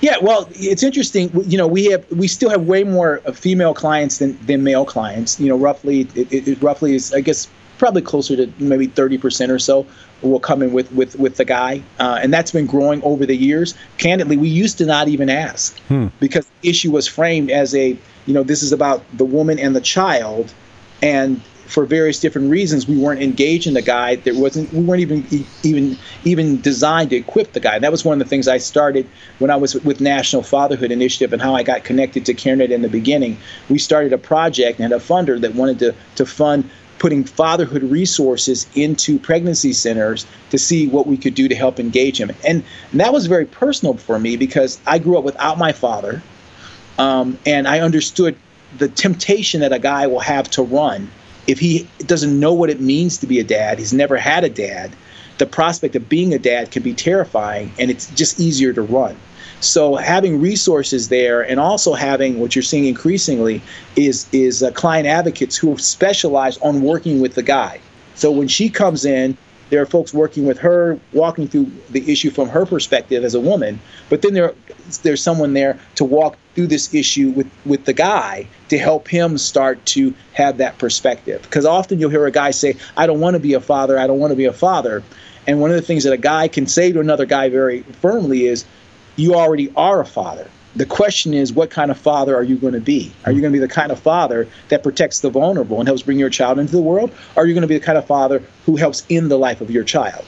[0.00, 1.30] Yeah, well, it's interesting.
[1.46, 5.38] You know, we have we still have way more female clients than, than male clients.
[5.38, 7.48] You know, roughly it, it roughly is I guess
[7.80, 9.86] probably closer to maybe 30% or so
[10.22, 13.36] will come in with with with the guy, uh, and that's been growing over the
[13.36, 13.74] years.
[13.96, 16.08] Candidly, we used to not even ask hmm.
[16.20, 17.96] because the issue was framed as a
[18.30, 20.54] you know this is about the woman and the child,
[21.02, 24.14] and for various different reasons we weren't engaging the guy.
[24.14, 25.26] There wasn't we weren't even
[25.64, 27.80] even even designed to equip the guy.
[27.80, 29.08] That was one of the things I started
[29.40, 32.82] when I was with National Fatherhood Initiative and how I got connected to CareNet in
[32.82, 33.36] the beginning.
[33.68, 38.68] We started a project and a funder that wanted to to fund putting fatherhood resources
[38.76, 42.30] into pregnancy centers to see what we could do to help engage him.
[42.46, 42.62] And,
[42.92, 46.22] and that was very personal for me because I grew up without my father.
[47.00, 48.36] Um, and I understood
[48.78, 51.10] the temptation that a guy will have to run
[51.46, 54.48] if he doesn't know what it means to be a dad, he's never had a
[54.48, 54.92] dad.
[55.38, 59.16] The prospect of being a dad can be terrifying, and it's just easier to run.
[59.60, 63.60] So having resources there and also having what you're seeing increasingly
[63.96, 67.80] is is uh, client advocates who specialize on working with the guy.
[68.14, 69.36] So when she comes in,
[69.70, 73.40] there are folks working with her, walking through the issue from her perspective as a
[73.40, 73.80] woman.
[74.08, 74.54] But then there
[75.02, 79.38] there's someone there to walk through this issue with with the guy to help him
[79.38, 81.42] start to have that perspective.
[81.42, 83.98] Because often you'll hear a guy say, "I don't want to be a father.
[83.98, 85.02] I don't want to be a father."
[85.46, 88.46] And one of the things that a guy can say to another guy very firmly
[88.46, 88.64] is,
[89.16, 90.46] you already are a father.
[90.76, 93.12] The question is, what kind of father are you going to be?
[93.26, 96.02] Are you going to be the kind of father that protects the vulnerable and helps
[96.02, 97.10] bring your child into the world?
[97.34, 99.60] Or are you going to be the kind of father who helps in the life
[99.60, 100.24] of your child?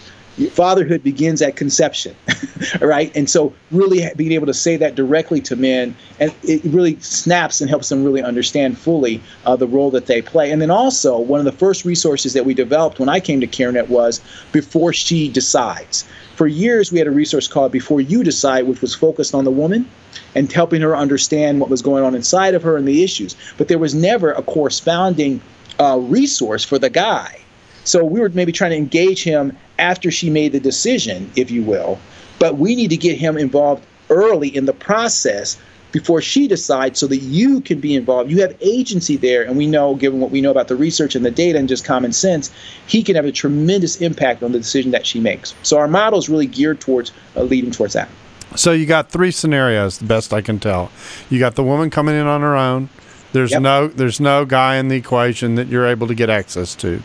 [0.50, 2.16] fatherhood begins at conception
[2.80, 6.98] right and so really being able to say that directly to men and it really
[7.00, 10.70] snaps and helps them really understand fully uh, the role that they play and then
[10.70, 14.22] also one of the first resources that we developed when i came to carenet was
[14.52, 18.94] before she decides for years we had a resource called before you decide which was
[18.94, 19.86] focused on the woman
[20.34, 23.68] and helping her understand what was going on inside of her and the issues but
[23.68, 25.40] there was never a corresponding
[25.78, 27.42] uh, resource for the guy
[27.84, 31.62] so we were maybe trying to engage him after she made the decision, if you
[31.62, 31.98] will.
[32.38, 35.58] But we need to get him involved early in the process
[35.90, 38.30] before she decides so that you can be involved.
[38.30, 39.42] You have agency there.
[39.42, 41.84] And we know, given what we know about the research and the data and just
[41.84, 42.50] common sense,
[42.86, 45.54] he can have a tremendous impact on the decision that she makes.
[45.62, 48.08] So our model is really geared towards uh, leading towards that.
[48.56, 50.90] So you got three scenarios, the best I can tell.
[51.30, 52.88] You got the woman coming in on her own.
[53.32, 53.62] There's yep.
[53.62, 57.02] no there's no guy in the equation that you're able to get access to.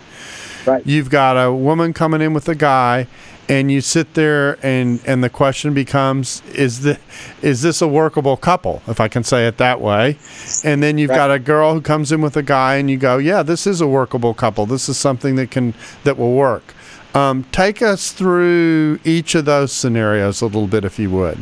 [0.65, 0.85] Right.
[0.85, 3.07] You've got a woman coming in with a guy,
[3.49, 6.99] and you sit there and and the question becomes is the
[7.41, 10.17] is this a workable couple if i can say it that way
[10.63, 11.15] and then you've right.
[11.15, 13.79] got a girl who comes in with a guy and you go yeah this is
[13.81, 16.73] a workable couple this is something that can that will work
[17.17, 21.37] um, take us through each of those scenarios a little bit if you would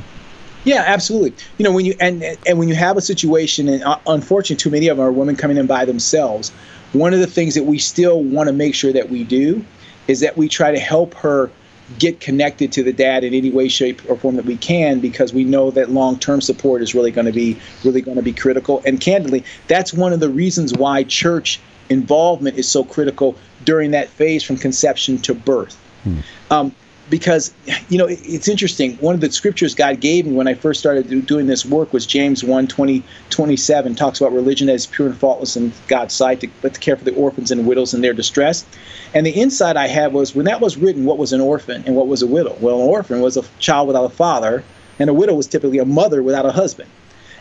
[0.68, 1.32] yeah, absolutely.
[1.60, 4.72] You know, when you and and when you have a situation, and uh, unfortunately, too
[4.72, 6.52] many of them are women coming in by themselves
[6.96, 9.64] one of the things that we still want to make sure that we do
[10.08, 11.52] is that we try to help her
[12.00, 15.34] get connected to the dad in any way shape or form that we can because
[15.34, 18.82] we know that long-term support is really going to be really going to be critical
[18.88, 21.60] and candidly that's one of the reasons why church
[21.90, 25.76] involvement is so critical during that phase from conception to birth.
[26.04, 26.20] Hmm.
[26.52, 26.76] um,
[27.10, 27.54] because
[27.90, 28.96] you know it's interesting.
[28.98, 32.06] One of the scriptures god gave me when i first started doing this work was
[32.06, 36.48] james 1 20 27 talks about religion as pure and faultless in god's sight to,
[36.62, 38.66] but to care for the orphans and widows in their distress.
[39.14, 41.96] And the insight i had was when that was written what was an orphan and
[41.96, 42.56] what was a widow?
[42.60, 44.64] Well an orphan was a child without a father
[45.00, 46.90] and a widow was typically a mother without a husband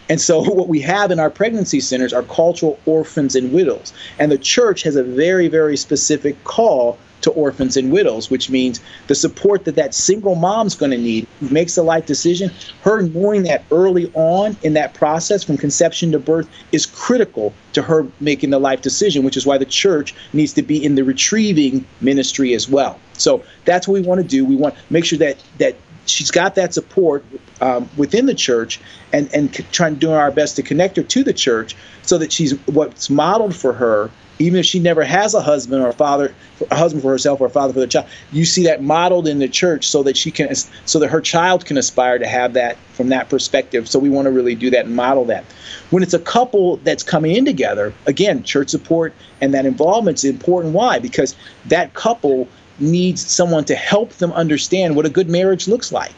[0.09, 3.93] and so, what we have in our pregnancy centers are cultural orphans and widows.
[4.19, 8.81] And the church has a very, very specific call to orphans and widows, which means
[9.07, 12.51] the support that that single mom's going to need makes a life decision,
[12.83, 17.81] her knowing that early on in that process from conception to birth is critical to
[17.81, 21.03] her making the life decision, which is why the church needs to be in the
[21.03, 23.01] retrieving ministry as well.
[23.15, 24.45] So that's what we want to do.
[24.45, 27.25] We want to make sure that that she's got that support
[27.61, 28.81] um, within the church
[29.13, 32.19] and and c- trying to do our best to connect her to the church so
[32.19, 35.93] that she's what's modeled for her even if she never has a husband or a
[35.93, 36.35] father,
[36.71, 39.39] a husband for herself or a father for the child, you see that modeled in
[39.39, 42.77] the church so that she can, so that her child can aspire to have that
[42.95, 43.89] from that perspective.
[43.89, 45.45] So we want to really do that and model that.
[45.91, 50.25] When it's a couple that's coming in together, again, church support and that involvement is
[50.25, 50.75] important.
[50.75, 50.99] Why?
[50.99, 51.37] Because
[51.67, 56.15] that couple needs someone to help them understand what a good marriage looks like.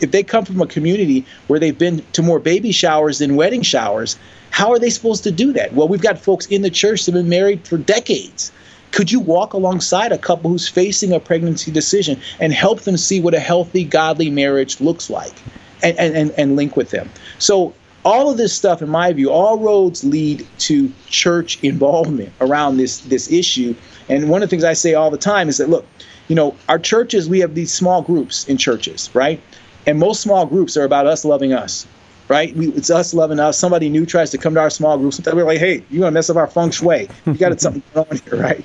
[0.00, 3.62] If they come from a community where they've been to more baby showers than wedding
[3.62, 4.16] showers,
[4.50, 5.74] how are they supposed to do that?
[5.74, 8.52] Well, we've got folks in the church that have been married for decades.
[8.92, 13.20] Could you walk alongside a couple who's facing a pregnancy decision and help them see
[13.20, 15.34] what a healthy, godly marriage looks like
[15.82, 17.10] and, and, and link with them?
[17.38, 22.78] So, all of this stuff, in my view, all roads lead to church involvement around
[22.78, 23.74] this, this issue.
[24.08, 25.86] And one of the things I say all the time is that, look,
[26.28, 29.40] you know, our churches, we have these small groups in churches, right?
[29.86, 31.86] And most small groups are about us loving us
[32.28, 32.54] right?
[32.54, 33.58] We, it's us loving us.
[33.58, 35.14] Somebody new tries to come to our small group.
[35.14, 37.08] Sometimes we're like, hey, you're going to mess up our feng shui.
[37.26, 38.64] You got something going on here, right?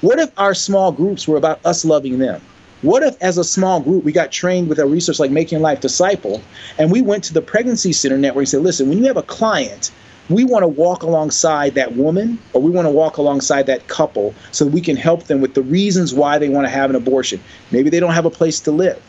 [0.00, 2.40] What if our small groups were about us loving them?
[2.80, 5.80] What if, as a small group, we got trained with a resource like Making Life
[5.80, 6.42] Disciple,
[6.78, 9.22] and we went to the Pregnancy Center Network and said, listen, when you have a
[9.22, 9.92] client,
[10.28, 14.34] we want to walk alongside that woman or we want to walk alongside that couple
[14.52, 17.42] so we can help them with the reasons why they want to have an abortion.
[17.70, 19.02] Maybe they don't have a place to live.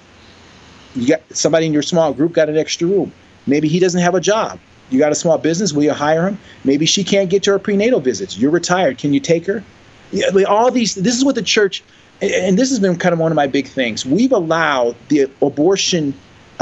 [0.96, 3.12] You got somebody in your small group got an extra room.
[3.48, 4.60] Maybe he doesn't have a job.
[4.90, 6.38] You got a small business, will you hire him?
[6.64, 8.38] Maybe she can't get to her prenatal visits.
[8.38, 8.98] You're retired.
[8.98, 9.64] Can you take her?
[10.12, 11.84] Yeah, all these this is what the church
[12.22, 14.06] and this has been kind of one of my big things.
[14.06, 16.14] We've allowed the abortion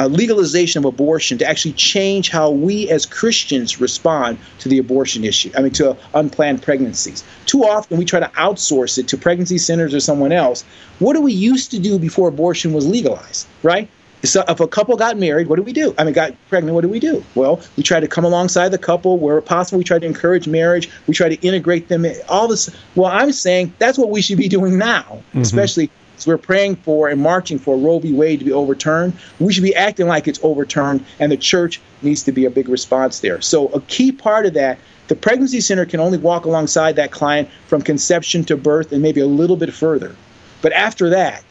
[0.01, 5.23] uh, legalization of abortion to actually change how we as Christians respond to the abortion
[5.23, 5.51] issue.
[5.55, 7.23] I mean, to unplanned pregnancies.
[7.45, 10.63] Too often we try to outsource it to pregnancy centers or someone else.
[10.99, 13.87] What do we used to do before abortion was legalized, right?
[14.23, 15.93] So if a couple got married, what do we do?
[15.97, 17.23] I mean, got pregnant, what do we do?
[17.35, 19.79] Well, we try to come alongside the couple where possible.
[19.79, 20.89] We try to encourage marriage.
[21.07, 22.05] We try to integrate them.
[22.05, 22.69] In, all this.
[22.95, 25.41] Well, I'm saying that's what we should be doing now, mm-hmm.
[25.41, 25.89] especially
[26.21, 28.13] as we're praying for and marching for Roe v.
[28.13, 29.13] Wade to be overturned.
[29.39, 32.69] We should be acting like it's overturned, and the church needs to be a big
[32.69, 33.41] response there.
[33.41, 34.77] So a key part of that.
[35.07, 39.19] The pregnancy center can only walk alongside that client from conception to birth and maybe
[39.19, 40.15] a little bit further.
[40.61, 41.43] But after that,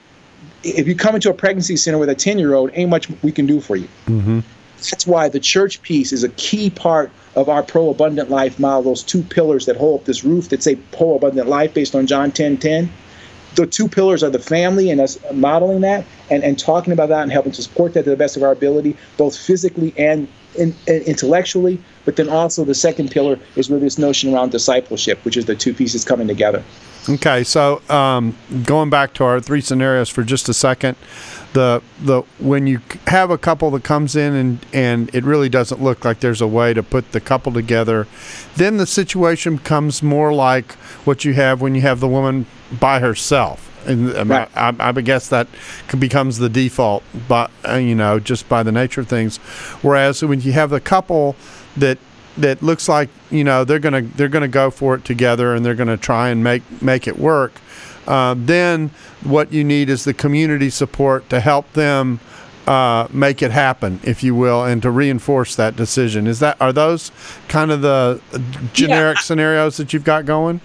[0.62, 3.32] if you come into a pregnancy center with a 10 year old, ain't much we
[3.32, 3.88] can do for you.
[4.06, 4.40] Mm-hmm.
[4.76, 8.82] That's why the church piece is a key part of our pro abundant life model.
[8.82, 12.06] Those two pillars that hold up this roof that say pro abundant life based on
[12.06, 12.90] John 10 10.
[13.56, 17.22] The two pillars are the family and us modeling that and, and talking about that
[17.22, 20.74] and helping to support that to the best of our ability, both physically and in,
[20.86, 21.80] in, intellectually.
[22.04, 25.54] But then also the second pillar is really this notion around discipleship, which is the
[25.54, 26.62] two pieces coming together.
[27.08, 30.96] Okay, so um, going back to our three scenarios for just a second,
[31.54, 35.82] the the when you have a couple that comes in and and it really doesn't
[35.82, 38.06] look like there's a way to put the couple together,
[38.56, 40.72] then the situation becomes more like
[41.04, 42.46] what you have when you have the woman
[42.78, 43.69] by herself.
[43.86, 44.48] And right.
[44.54, 45.48] I, I, guess that
[45.98, 49.38] becomes the default, but uh, you know, just by the nature of things.
[49.82, 51.34] Whereas when you have the couple
[51.76, 51.98] that
[52.36, 55.74] that looks like you know they're gonna they're gonna go for it together and they're
[55.74, 57.52] gonna try and make make it work.
[58.06, 58.90] Uh, then
[59.22, 62.18] what you need is the community support to help them
[62.66, 66.26] uh, make it happen, if you will, and to reinforce that decision.
[66.26, 67.10] Is that are those
[67.48, 68.20] kind of the
[68.72, 69.22] generic yeah.
[69.22, 70.60] scenarios that you've got going?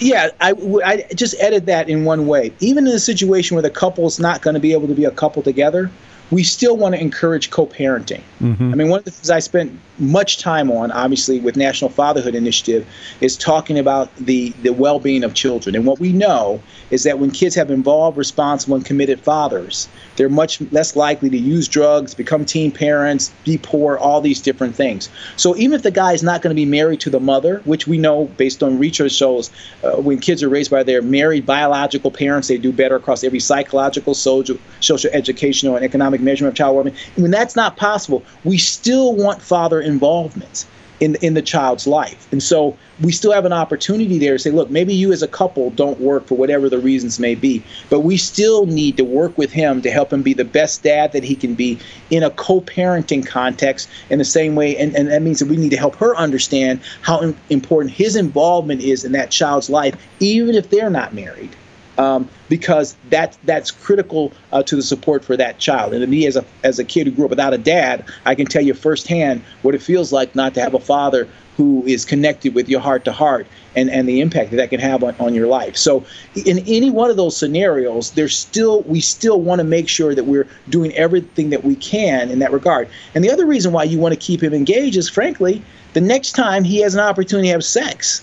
[0.00, 2.52] Yeah, I, I just edit that in one way.
[2.60, 5.10] Even in a situation where the couple's not going to be able to be a
[5.10, 5.90] couple together,
[6.30, 8.20] we still want to encourage co-parenting.
[8.40, 8.72] Mm-hmm.
[8.72, 12.34] I mean, one of the things I spent much time on, obviously, with National Fatherhood
[12.34, 12.86] Initiative,
[13.20, 15.74] is talking about the the well-being of children.
[15.74, 19.88] And what we know is that when kids have involved, responsible, and committed fathers,
[20.18, 24.74] they're much less likely to use drugs, become teen parents, be poor, all these different
[24.74, 25.08] things.
[25.36, 27.86] So even if the guy is not going to be married to the mother, which
[27.86, 29.50] we know based on research shows,
[29.82, 33.40] uh, when kids are raised by their married biological parents, they do better across every
[33.40, 36.96] psychological, social, social, educational, and economic measurement of child well-being.
[37.16, 40.66] When that's not possible, we still want father involvement
[41.00, 42.26] in in the child's life.
[42.32, 45.28] And so we still have an opportunity there to say, look, maybe you as a
[45.28, 49.36] couple don't work for whatever the reasons may be, but we still need to work
[49.38, 51.78] with him to help him be the best dad that he can be
[52.10, 54.76] in a co-parenting context in the same way.
[54.76, 58.80] And, and that means that we need to help her understand how important his involvement
[58.80, 61.50] is in that child's life, even if they're not married
[61.98, 65.92] um, because that that's critical uh, to the support for that child.
[65.92, 68.34] And to me, as a as a kid who grew up without a dad, I
[68.34, 71.28] can tell you firsthand what it feels like not to have a father
[71.58, 73.44] who is connected with your heart to heart
[73.74, 75.76] and, and the impact that that can have on, on your life.
[75.76, 80.14] So in any one of those scenarios, there's still we still want to make sure
[80.14, 82.88] that we're doing everything that we can in that regard.
[83.16, 85.60] And the other reason why you want to keep him engaged is frankly,
[85.94, 88.22] the next time he has an opportunity to have sex,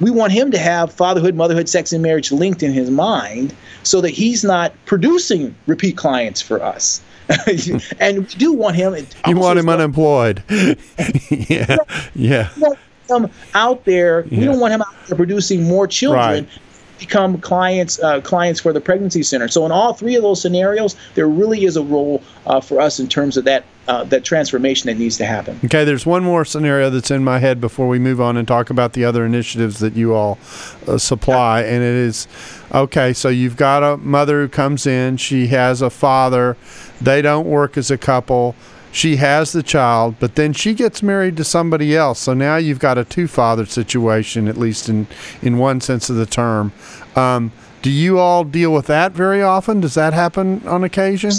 [0.00, 4.00] we want him to have fatherhood, motherhood, sex, and marriage linked in his mind so
[4.00, 7.00] that he's not producing repeat clients for us.
[7.98, 8.94] and we do want him.
[9.26, 10.42] You want him unemployed.
[10.48, 11.76] yeah.
[12.14, 12.48] Yeah.
[12.56, 12.78] We want
[13.08, 14.26] Him out there.
[14.26, 14.38] Yeah.
[14.38, 16.44] We don't want him out there producing more children.
[16.44, 16.48] Right
[16.98, 19.48] become clients uh, clients for the pregnancy center.
[19.48, 22.98] So in all three of those scenarios, there really is a role uh, for us
[22.98, 25.58] in terms of that uh, that transformation that needs to happen.
[25.64, 28.70] Okay, there's one more scenario that's in my head before we move on and talk
[28.70, 30.38] about the other initiatives that you all
[30.88, 32.26] uh, supply, and it is
[32.74, 33.12] okay.
[33.12, 36.56] So you've got a mother who comes in, she has a father,
[37.00, 38.56] they don't work as a couple
[38.96, 42.18] she has the child, but then she gets married to somebody else.
[42.20, 45.06] So now you've got a two father situation, at least in,
[45.42, 46.72] in one sense of the term.
[47.14, 49.82] Um, do you all deal with that very often?
[49.82, 51.32] Does that happen on occasion?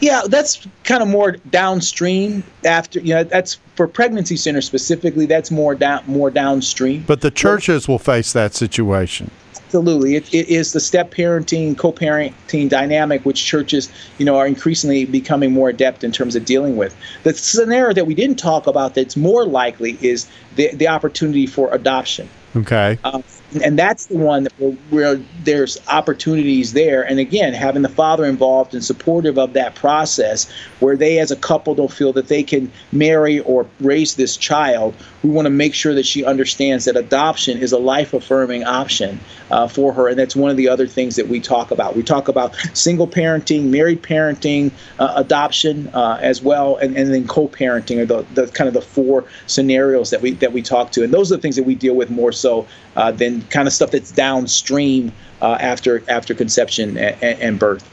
[0.00, 2.42] Yeah, that's kind of more downstream.
[2.64, 5.26] After you know, that's for pregnancy centers specifically.
[5.26, 7.04] That's more down, more downstream.
[7.06, 9.30] But the churches will face that situation.
[9.70, 15.04] Absolutely, it, it is the step parenting, co-parenting dynamic, which churches, you know, are increasingly
[15.04, 16.92] becoming more adept in terms of dealing with.
[17.22, 21.72] The scenario that we didn't talk about that's more likely is the the opportunity for
[21.72, 22.28] adoption.
[22.56, 22.98] Okay.
[23.04, 23.22] Um,
[23.62, 27.02] and that's the one where, where, there's opportunities there.
[27.02, 31.36] And again having the father involved and supportive of that process where they as a
[31.36, 35.74] couple don't feel that they can marry or raise this child we want to make
[35.74, 39.20] sure that she understands that adoption is a life affirming option
[39.50, 40.08] uh, for her.
[40.08, 41.96] And that's one of the other things that we talk about.
[41.96, 47.26] We talk about single parenting married parenting uh, adoption uh, as well and, and then
[47.26, 51.04] co-parenting are the, the kind of the four scenarios that we that we talk to.
[51.04, 52.66] And those are the things that we deal with more so
[53.00, 57.88] uh, than kind of stuff that's downstream uh, after after conception and, and, birth.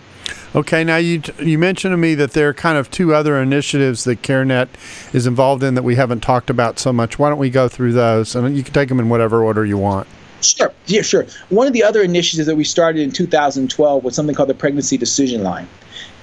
[0.53, 4.03] Okay, now you you mentioned to me that there are kind of two other initiatives
[4.03, 4.67] that CareNet
[5.13, 7.17] is involved in that we haven't talked about so much.
[7.17, 9.77] Why don't we go through those, and you can take them in whatever order you
[9.77, 10.07] want.
[10.41, 10.73] Sure.
[10.87, 11.25] Yeah, sure.
[11.49, 14.97] One of the other initiatives that we started in 2012 was something called the Pregnancy
[14.97, 15.67] Decision Line.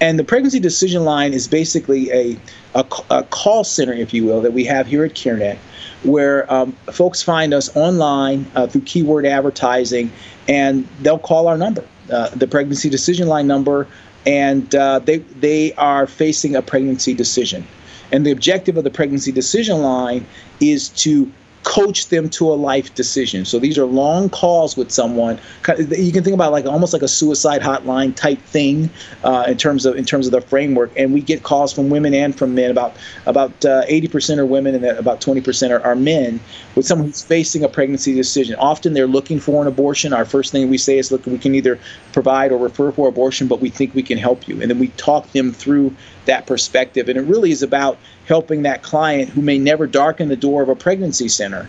[0.00, 2.38] And the Pregnancy Decision Line is basically a,
[2.74, 5.58] a, a call center, if you will, that we have here at CareNet
[6.02, 10.12] where um, folks find us online uh, through keyword advertising
[10.46, 13.86] and they'll call our number uh, the pregnancy decision line number,
[14.26, 17.66] and uh, they they are facing a pregnancy decision.
[18.12, 20.26] And the objective of the pregnancy decision line
[20.60, 21.30] is to
[21.64, 23.44] coach them to a life decision.
[23.44, 25.40] So these are long calls with someone.
[25.66, 28.90] You can think about like almost like a suicide hotline type thing
[29.24, 30.92] uh, in terms of in terms of the framework.
[30.96, 32.70] And we get calls from women and from men.
[32.70, 32.96] About
[33.26, 36.38] about uh, 80% are women and about 20% are, are men
[36.74, 38.54] with someone who's facing a pregnancy decision.
[38.56, 40.12] Often they're looking for an abortion.
[40.12, 41.78] Our first thing we say is, look, we can either
[42.12, 44.60] provide or refer for abortion, but we think we can help you.
[44.60, 45.94] And then we talk them through
[46.26, 47.08] that perspective.
[47.08, 50.68] And it really is about helping that client who may never darken the door of
[50.68, 51.68] a pregnancy center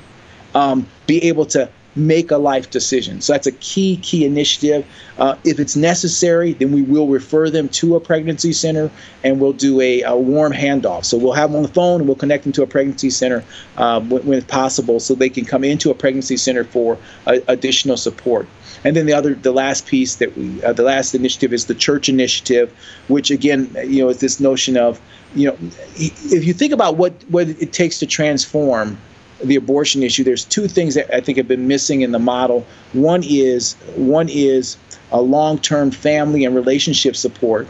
[0.54, 3.22] um, be able to make a life decision.
[3.22, 4.86] So that's a key, key initiative.
[5.18, 8.92] Uh, if it's necessary, then we will refer them to a pregnancy center
[9.24, 11.06] and we'll do a, a warm handoff.
[11.06, 13.44] So we'll have them on the phone and we'll connect them to a pregnancy center
[13.78, 17.98] uh, when, when, possible so they can come into a pregnancy center for uh, additional
[17.98, 18.48] support.
[18.86, 21.74] And then the other, the last piece that we, uh, the last initiative is the
[21.74, 22.72] church initiative,
[23.08, 25.02] which again, you know, is this notion of,
[25.34, 25.58] you know,
[25.98, 28.98] if you think about what, what it takes to transform
[29.44, 32.66] the abortion issue, there's two things that I think have been missing in the model.
[32.94, 34.78] One is one is
[35.12, 37.68] a long-term family and relationship support,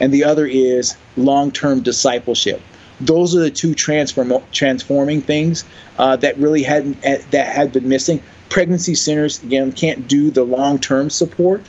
[0.00, 2.60] and the other is long-term discipleship.
[3.00, 5.64] Those are the two transform transforming things
[5.98, 8.22] uh, that really hadn't that had been missing.
[8.48, 11.62] Pregnancy centers again can't do the long-term support,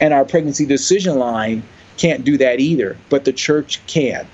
[0.00, 1.62] and our pregnancy decision line
[1.96, 2.96] can't do that either.
[3.10, 4.26] But the church can.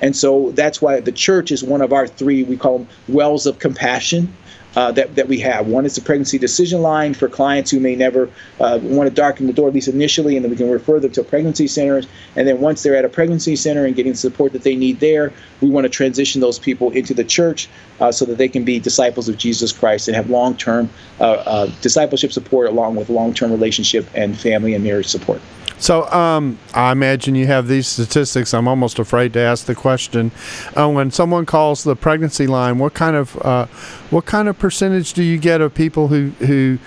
[0.00, 3.46] And so that's why the church is one of our three, we call them wells
[3.46, 4.32] of compassion.
[4.78, 5.66] Uh, that, that we have.
[5.66, 9.48] One is the pregnancy decision line for clients who may never uh, want to darken
[9.48, 12.06] the door, at least initially, and then we can refer them to pregnancy centers.
[12.36, 15.00] And then once they're at a pregnancy center and getting the support that they need
[15.00, 17.68] there, we want to transition those people into the church
[17.98, 21.24] uh, so that they can be disciples of Jesus Christ and have long term uh,
[21.24, 25.40] uh, discipleship support along with long term relationship and family and marriage support.
[25.78, 28.52] So um, I imagine you have these statistics.
[28.52, 30.32] I'm almost afraid to ask the question.
[30.76, 33.66] Uh, when someone calls the pregnancy line, what kind of uh,
[34.10, 36.78] what kind of percentage do you get of people who who,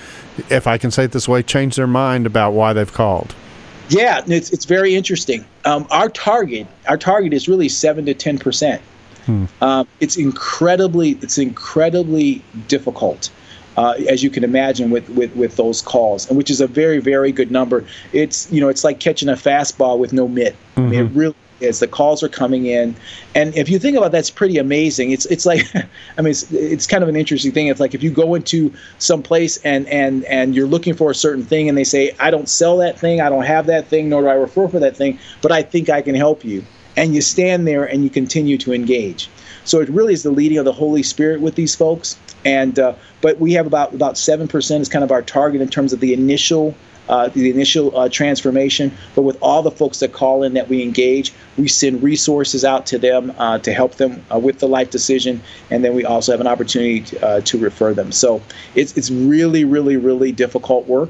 [0.49, 3.33] if I can say it this way, change their mind about why they've called?
[3.89, 5.45] Yeah, it's it's very interesting.
[5.65, 8.81] Um, our target our target is really seven to ten percent.
[9.25, 9.45] Hmm.
[9.61, 13.29] Um, it's incredibly it's incredibly difficult
[13.78, 16.99] uh, as you can imagine with, with, with those calls, and which is a very
[16.99, 17.86] very good number.
[18.13, 20.53] It's you know it's like catching a fastball with no mitt.
[20.53, 20.80] Mm-hmm.
[20.80, 21.19] I mean, it mm-hmm.
[21.19, 21.80] really is.
[21.80, 22.95] The calls are coming in,
[23.36, 25.11] and if you think about that, that's pretty amazing.
[25.11, 25.63] It's it's like,
[26.17, 27.67] I mean, it's, it's kind of an interesting thing.
[27.67, 31.15] It's like if you go into some place and and and you're looking for a
[31.15, 34.09] certain thing, and they say, I don't sell that thing, I don't have that thing,
[34.09, 36.65] nor do I refer for that thing, but I think I can help you,
[36.97, 39.29] and you stand there and you continue to engage.
[39.63, 42.17] So it really is the leading of the Holy Spirit with these folks.
[42.43, 45.69] And uh, but we have about about seven percent is kind of our target in
[45.69, 46.75] terms of the initial
[47.09, 48.91] uh, the initial uh, transformation.
[49.15, 52.85] But with all the folks that call in that we engage, we send resources out
[52.87, 56.31] to them uh, to help them uh, with the life decision, and then we also
[56.31, 58.11] have an opportunity to, uh, to refer them.
[58.11, 58.41] So
[58.75, 61.09] it's it's really really really difficult work.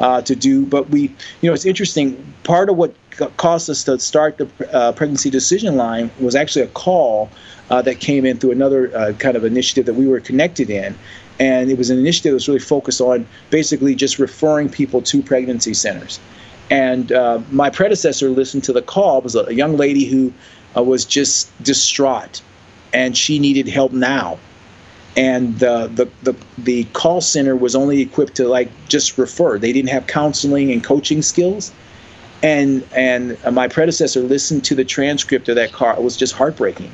[0.00, 1.02] Uh, to do, but we,
[1.40, 2.24] you know, it's interesting.
[2.44, 2.94] Part of what
[3.36, 4.46] caused us to start the
[4.94, 7.28] pregnancy decision line was actually a call
[7.70, 10.96] uh, that came in through another uh, kind of initiative that we were connected in.
[11.38, 15.22] And it was an initiative that was really focused on basically just referring people to
[15.22, 16.18] pregnancy centers.
[16.70, 19.18] And uh, my predecessor listened to the call.
[19.18, 20.32] It was a, young lady who
[20.76, 22.42] uh, was just distraught,
[22.92, 24.38] and she needed help now.
[25.18, 29.58] And the, the the the call center was only equipped to like just refer.
[29.58, 31.72] They didn't have counseling and coaching skills
[32.42, 35.94] and and uh, my predecessor listened to the transcript of that call.
[35.96, 36.92] It was just heartbreaking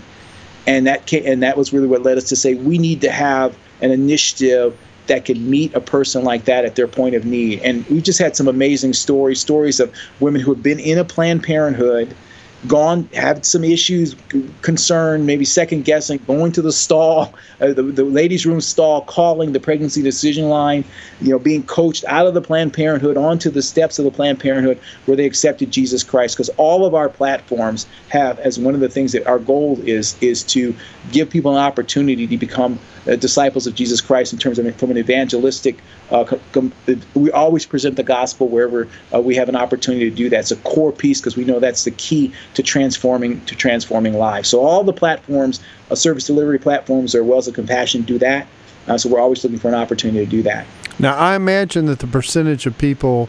[0.66, 3.10] and that came, and that was really what led us to say we need to
[3.10, 7.60] have an initiative that could meet a person like that at their point of need.
[7.60, 11.04] And we've just had some amazing stories, stories of women who have been in a
[11.04, 12.14] Planned Parenthood
[12.66, 14.16] gone, had some issues,
[14.62, 19.52] concern, maybe second guessing, going to the stall, uh, the, the ladies' room stall, calling
[19.52, 20.84] the pregnancy decision line,
[21.20, 24.40] you know, being coached out of the Planned Parenthood onto the steps of the Planned
[24.40, 26.36] Parenthood where they accepted Jesus Christ.
[26.36, 30.16] Because all of our platforms have, as one of the things that our goal is,
[30.22, 30.74] is to
[31.12, 34.90] give people an opportunity to become uh, disciples of Jesus Christ in terms of from
[34.90, 35.78] an evangelistic.
[36.10, 36.72] Uh, com-
[37.14, 40.40] we always present the gospel wherever uh, we have an opportunity to do that.
[40.40, 44.48] It's a core piece because we know that's the key to transforming to transforming lives.
[44.48, 48.46] So all the platforms, uh, service delivery platforms, or Wells of Compassion do that.
[48.86, 50.66] Uh, so we're always looking for an opportunity to do that.
[50.98, 53.28] Now I imagine that the percentage of people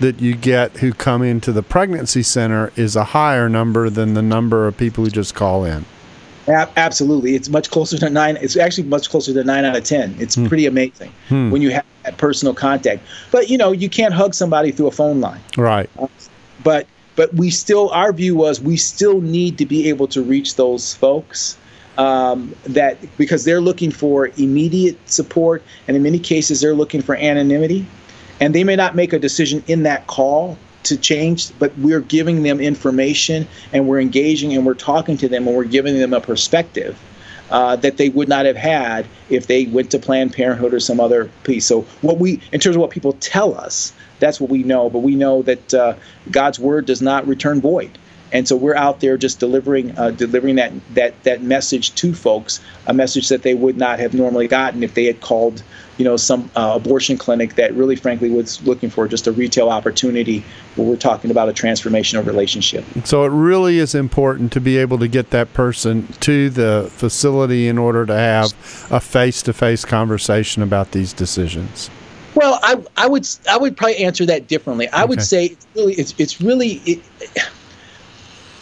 [0.00, 4.22] that you get who come into the pregnancy center is a higher number than the
[4.22, 5.84] number of people who just call in.
[6.48, 8.36] Absolutely, it's much closer to nine.
[8.40, 10.16] It's actually much closer to nine out of ten.
[10.18, 10.46] It's hmm.
[10.46, 11.50] pretty amazing hmm.
[11.50, 13.02] when you have that personal contact.
[13.30, 15.40] But you know, you can't hug somebody through a phone line.
[15.56, 15.88] Right.
[15.96, 16.08] Uh,
[16.64, 20.56] but but we still our view was we still need to be able to reach
[20.56, 21.56] those folks
[21.98, 27.14] um, that because they're looking for immediate support and in many cases they're looking for
[27.16, 27.86] anonymity
[28.40, 32.42] and they may not make a decision in that call to change but we're giving
[32.42, 36.20] them information and we're engaging and we're talking to them and we're giving them a
[36.20, 36.98] perspective
[37.52, 40.98] uh, that they would not have had if they went to Planned Parenthood or some
[40.98, 41.66] other piece.
[41.66, 43.92] So, what we, in terms of what people tell us,
[44.22, 44.88] that's what we know.
[44.88, 45.94] But we know that uh,
[46.30, 47.98] God's word does not return void,
[48.32, 52.60] and so we're out there just delivering, uh, delivering that that that message to folks,
[52.86, 55.62] a message that they would not have normally gotten if they had called
[55.98, 59.68] you know some uh, abortion clinic that really frankly was looking for just a retail
[59.68, 60.42] opportunity
[60.76, 64.98] where we're talking about a transformational relationship so it really is important to be able
[64.98, 68.52] to get that person to the facility in order to have
[68.90, 71.90] a face-to-face conversation about these decisions
[72.34, 75.08] well i, I would i would probably answer that differently i okay.
[75.08, 77.02] would say it's really it's, it's really it,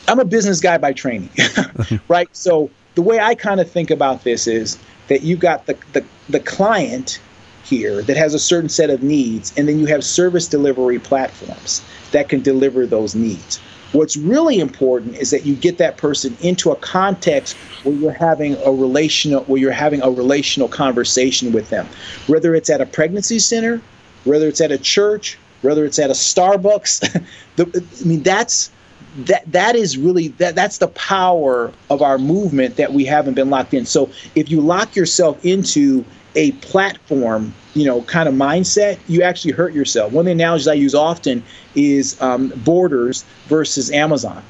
[0.08, 1.30] i'm a business guy by training
[2.08, 5.76] right so the way i kind of think about this is that you've got the,
[5.92, 7.20] the, the client
[7.64, 11.82] here that has a certain set of needs, and then you have service delivery platforms
[12.12, 13.60] that can deliver those needs.
[13.92, 18.56] What's really important is that you get that person into a context where you're having
[18.64, 21.86] a relational where you're having a relational conversation with them.
[22.26, 23.80] Whether it's at a pregnancy center,
[24.24, 27.00] whether it's at a church, whether it's at a Starbucks,
[27.56, 28.70] the, I mean that's
[29.18, 33.50] that that is really that that's the power of our movement that we haven't been
[33.50, 33.84] locked in.
[33.84, 36.04] So if you lock yourself into
[36.36, 40.12] a platform, you know, kind of mindset, you actually hurt yourself.
[40.12, 41.42] One of the analogies I use often
[41.74, 44.42] is um, Borders versus Amazon.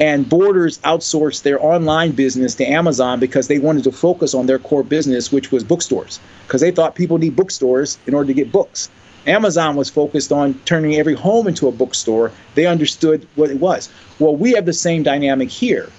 [0.00, 4.58] And Borders outsourced their online business to Amazon because they wanted to focus on their
[4.58, 8.50] core business, which was bookstores, because they thought people need bookstores in order to get
[8.50, 8.90] books.
[9.26, 12.32] Amazon was focused on turning every home into a bookstore.
[12.54, 13.90] They understood what it was.
[14.18, 15.90] Well, we have the same dynamic here.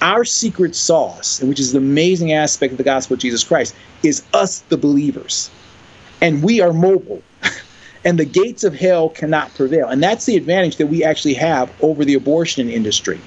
[0.00, 4.22] Our secret sauce, which is the amazing aspect of the gospel of Jesus Christ, is
[4.32, 5.50] us, the believers.
[6.20, 7.22] And we are mobile.
[8.08, 9.86] And the gates of hell cannot prevail.
[9.88, 13.20] And that's the advantage that we actually have over the abortion industry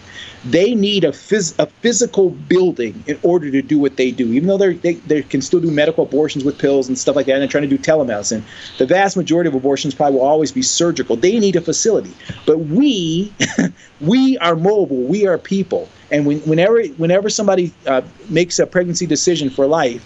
[0.44, 4.32] they need a, phys- a physical building in order to do what they do.
[4.34, 7.34] Even though they they can still do medical abortions with pills and stuff like that,
[7.34, 8.42] and they're trying to do telemedicine,
[8.78, 11.16] the vast majority of abortions probably will always be surgical.
[11.16, 12.14] They need a facility.
[12.46, 13.32] But we,
[14.02, 15.04] we are mobile.
[15.04, 15.88] We are people.
[16.10, 20.04] And when, whenever whenever somebody uh, makes a pregnancy decision for life,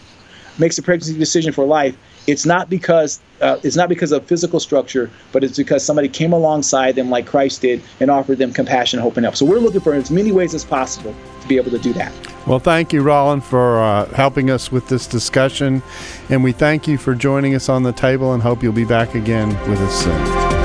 [0.60, 1.98] makes a pregnancy decision for life,
[2.28, 6.34] it's not because uh, it's not because of physical structure, but it's because somebody came
[6.34, 9.36] alongside them like Christ did and offered them compassion, hope, and help.
[9.36, 12.14] So we're looking for as many ways as possible to be able to do that.
[12.48, 15.82] Well, thank you, Roland, for uh, helping us with this discussion,
[16.30, 19.16] and we thank you for joining us on the table, and hope you'll be back
[19.16, 20.56] again with us soon.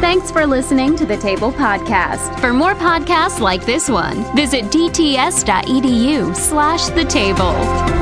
[0.00, 2.38] Thanks for listening to the Table Podcast.
[2.40, 8.01] For more podcasts like this one, visit dts.edu slash the table.